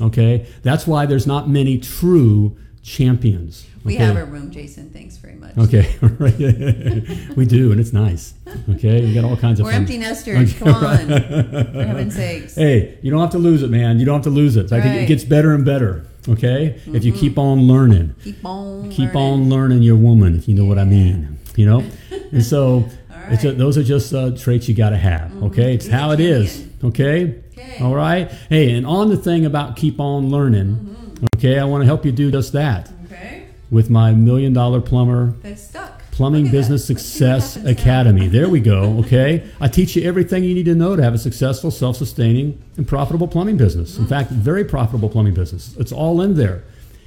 okay 0.00 0.46
that's 0.62 0.84
why 0.86 1.06
there's 1.06 1.26
not 1.26 1.48
many 1.48 1.78
true 1.78 2.56
champions. 2.82 3.66
We 3.84 3.94
okay? 3.94 4.04
have 4.04 4.16
a 4.16 4.24
room, 4.24 4.50
Jason. 4.50 4.90
Thanks 4.90 5.16
very 5.16 5.34
much. 5.34 5.56
Okay, 5.56 5.96
we 7.36 7.46
do, 7.46 7.72
and 7.72 7.80
it's 7.80 7.92
nice. 7.92 8.34
Okay, 8.68 9.00
we 9.00 9.14
got 9.14 9.24
all 9.24 9.36
kinds 9.36 9.60
of. 9.60 9.64
We're 9.64 9.72
fun. 9.72 9.82
empty 9.82 9.98
nesters. 9.98 10.52
Come 10.58 10.74
on, 10.74 11.06
for 11.08 11.84
heaven's 11.84 12.14
sakes. 12.14 12.54
Hey, 12.56 12.98
you 13.02 13.10
don't 13.10 13.20
have 13.20 13.30
to 13.30 13.38
lose 13.38 13.62
it, 13.62 13.70
man. 13.70 13.98
You 13.98 14.04
don't 14.04 14.16
have 14.16 14.24
to 14.24 14.30
lose 14.30 14.56
it. 14.56 14.72
I 14.72 14.80
think 14.80 14.96
it 15.02 15.06
gets 15.06 15.24
better 15.24 15.54
and 15.54 15.64
better. 15.64 16.06
Okay, 16.28 16.80
if 16.88 17.04
you 17.04 17.12
keep 17.12 17.38
on 17.38 17.60
learning, 17.62 18.14
Keep 18.22 18.44
on. 18.44 18.90
keep 18.90 19.14
learning. 19.14 19.32
on 19.32 19.48
learning 19.50 19.82
your 19.82 19.96
woman, 19.96 20.36
if 20.36 20.46
you 20.48 20.54
know 20.54 20.66
what 20.66 20.78
I 20.78 20.84
mean. 20.84 21.38
You 21.56 21.66
know, 21.66 21.84
and 22.32 22.44
so 22.44 22.86
right. 23.30 23.40
ju- 23.40 23.52
those 23.52 23.78
are 23.78 23.82
just 23.82 24.12
uh, 24.12 24.30
traits 24.36 24.68
you 24.68 24.74
got 24.74 24.90
to 24.90 24.96
have. 24.96 25.30
Mm-hmm. 25.30 25.44
Okay, 25.44 25.74
it's 25.74 25.86
Be 25.86 25.92
how 25.92 26.10
it 26.10 26.20
is. 26.20 26.66
Okay. 26.82 27.40
Okay. 27.52 27.78
All 27.80 27.94
right. 27.94 28.30
Hey, 28.48 28.74
and 28.74 28.86
on 28.86 29.08
the 29.10 29.16
thing 29.16 29.44
about 29.44 29.76
keep 29.76 30.00
on 30.00 30.30
learning. 30.30 30.76
Mm-hmm. 30.76 31.26
Okay, 31.36 31.58
I 31.58 31.64
want 31.64 31.82
to 31.82 31.86
help 31.86 32.04
you 32.06 32.12
do 32.12 32.30
just 32.30 32.52
that 32.54 32.90
Okay. 33.06 33.46
with 33.70 33.90
my 33.90 34.12
million 34.12 34.52
dollar 34.52 34.80
plumber 34.80 35.34
That's 35.42 35.62
stuck. 35.62 36.00
Plumbing 36.12 36.50
Business 36.50 36.86
that. 36.86 36.94
Let's 36.94 37.04
see 37.06 37.24
what 37.24 37.40
Success. 37.42 37.78
Academy. 37.80 38.28
There 38.28 38.48
we 38.48 38.60
go. 38.60 38.98
Okay. 39.00 39.48
I 39.60 39.68
teach 39.68 39.96
you 39.96 40.02
everything 40.02 40.44
you 40.44 40.54
need 40.54 40.66
to 40.66 40.74
know 40.74 40.96
to 40.96 41.02
have 41.02 41.14
a 41.14 41.18
successful, 41.18 41.70
self 41.70 41.96
sustaining, 41.96 42.62
and 42.76 42.86
profitable 42.86 43.28
plumbing 43.28 43.56
business. 43.56 43.96
In 43.96 44.04
mm-hmm. 44.04 44.10
fact, 44.10 44.30
very 44.30 44.64
profitable 44.64 45.08
plumbing 45.08 45.34
business. 45.34 45.76
It's 45.78 45.92
all 45.92 46.20
in 46.20 46.34
there 46.34 46.62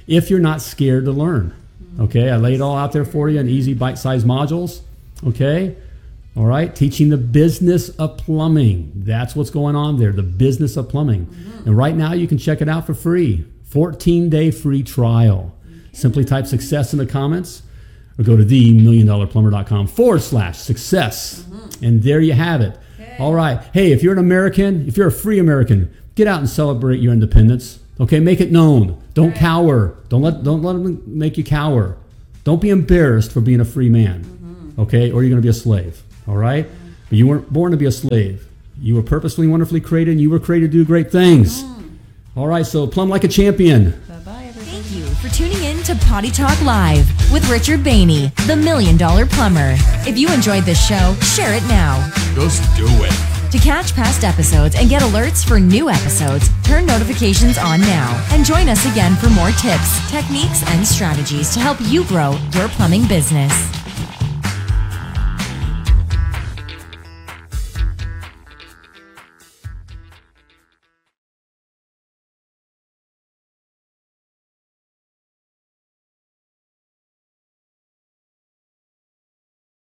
if 0.06 0.30
you're 0.30 0.40
not 0.40 0.60
scared 0.62 1.04
to 1.06 1.12
learn. 1.12 1.54
Okay. 2.00 2.30
I 2.30 2.36
lay 2.36 2.54
it 2.54 2.60
all 2.60 2.76
out 2.76 2.92
there 2.92 3.04
for 3.04 3.28
you 3.28 3.38
in 3.40 3.48
easy, 3.48 3.74
bite 3.74 3.98
sized 3.98 4.26
modules. 4.26 4.80
Okay. 5.26 5.76
All 6.36 6.46
right. 6.46 6.74
Teaching 6.74 7.10
the 7.10 7.16
business 7.16 7.90
of 7.90 8.16
plumbing. 8.16 8.92
That's 8.96 9.36
what's 9.36 9.50
going 9.50 9.76
on 9.76 9.98
there. 9.98 10.12
The 10.12 10.22
business 10.22 10.76
of 10.76 10.88
plumbing. 10.88 11.26
Mm-hmm. 11.26 11.68
And 11.68 11.76
right 11.76 11.94
now, 11.94 12.12
you 12.12 12.26
can 12.26 12.38
check 12.38 12.60
it 12.60 12.68
out 12.68 12.86
for 12.86 12.94
free 12.94 13.44
14 13.64 14.30
day 14.30 14.50
free 14.50 14.82
trial. 14.82 15.56
Simply 15.92 16.24
type 16.24 16.46
success 16.46 16.92
in 16.92 16.98
the 16.98 17.06
comments 17.06 17.62
or 18.18 18.24
go 18.24 18.36
to 18.36 18.44
themilliondollarplumber.com 18.44 19.86
forward 19.86 20.22
slash 20.22 20.58
success. 20.58 21.42
Mm-hmm. 21.42 21.84
And 21.84 22.02
there 22.02 22.20
you 22.20 22.32
have 22.32 22.60
it. 22.60 22.78
All 23.18 23.32
right. 23.32 23.60
Hey, 23.72 23.92
if 23.92 24.02
you're 24.02 24.12
an 24.12 24.18
American, 24.18 24.88
if 24.88 24.96
you're 24.96 25.06
a 25.06 25.12
free 25.12 25.38
American, 25.38 25.94
get 26.16 26.26
out 26.26 26.40
and 26.40 26.48
celebrate 26.48 27.00
your 27.00 27.12
independence. 27.12 27.78
Okay, 28.00 28.18
make 28.18 28.40
it 28.40 28.50
known. 28.50 29.00
Don't 29.14 29.36
cower. 29.36 29.96
Don't 30.08 30.22
let 30.22 30.42
don't 30.42 30.62
let 30.62 30.72
them 30.72 31.00
make 31.06 31.38
you 31.38 31.44
cower. 31.44 31.96
Don't 32.42 32.60
be 32.60 32.70
embarrassed 32.70 33.30
for 33.30 33.40
being 33.40 33.60
a 33.60 33.64
free 33.64 33.88
man. 33.88 34.24
Mm-hmm. 34.24 34.80
Okay, 34.80 35.12
or 35.12 35.22
you're 35.22 35.30
going 35.30 35.40
to 35.40 35.46
be 35.46 35.48
a 35.48 35.52
slave. 35.52 36.02
All 36.26 36.36
right? 36.36 36.66
But 37.08 37.18
you 37.18 37.26
weren't 37.26 37.52
born 37.52 37.72
to 37.72 37.76
be 37.76 37.86
a 37.86 37.92
slave. 37.92 38.46
You 38.80 38.94
were 38.94 39.02
purposefully, 39.02 39.46
wonderfully 39.46 39.80
created, 39.80 40.12
and 40.12 40.20
you 40.20 40.30
were 40.30 40.40
created 40.40 40.72
to 40.72 40.78
do 40.78 40.84
great 40.84 41.10
things. 41.10 41.62
Mm. 41.62 41.96
All 42.36 42.48
right, 42.48 42.66
so 42.66 42.86
plumb 42.86 43.08
like 43.08 43.24
a 43.24 43.28
champion. 43.28 43.90
Bye 44.08 44.18
bye, 44.24 44.44
everybody. 44.46 44.82
Thank 44.82 44.90
you 44.90 45.04
for 45.16 45.28
tuning 45.28 45.62
in 45.62 45.82
to 45.84 45.94
Potty 46.06 46.30
Talk 46.30 46.60
Live 46.62 47.06
with 47.32 47.48
Richard 47.48 47.80
Bainey, 47.80 48.34
the 48.46 48.56
Million 48.56 48.96
Dollar 48.96 49.26
Plumber. 49.26 49.76
If 50.06 50.18
you 50.18 50.32
enjoyed 50.32 50.64
this 50.64 50.84
show, 50.84 51.14
share 51.22 51.54
it 51.54 51.62
now. 51.68 52.10
Just 52.34 52.62
do 52.76 52.86
it. 52.88 53.34
To 53.52 53.60
catch 53.60 53.94
past 53.94 54.24
episodes 54.24 54.74
and 54.74 54.90
get 54.90 55.02
alerts 55.02 55.46
for 55.46 55.60
new 55.60 55.88
episodes, 55.88 56.48
turn 56.64 56.86
notifications 56.86 57.56
on 57.56 57.80
now 57.82 58.26
and 58.32 58.44
join 58.44 58.68
us 58.68 58.84
again 58.90 59.14
for 59.14 59.30
more 59.30 59.50
tips, 59.52 60.10
techniques, 60.10 60.64
and 60.70 60.84
strategies 60.84 61.54
to 61.54 61.60
help 61.60 61.78
you 61.82 62.04
grow 62.06 62.36
your 62.54 62.66
plumbing 62.70 63.06
business. 63.06 63.83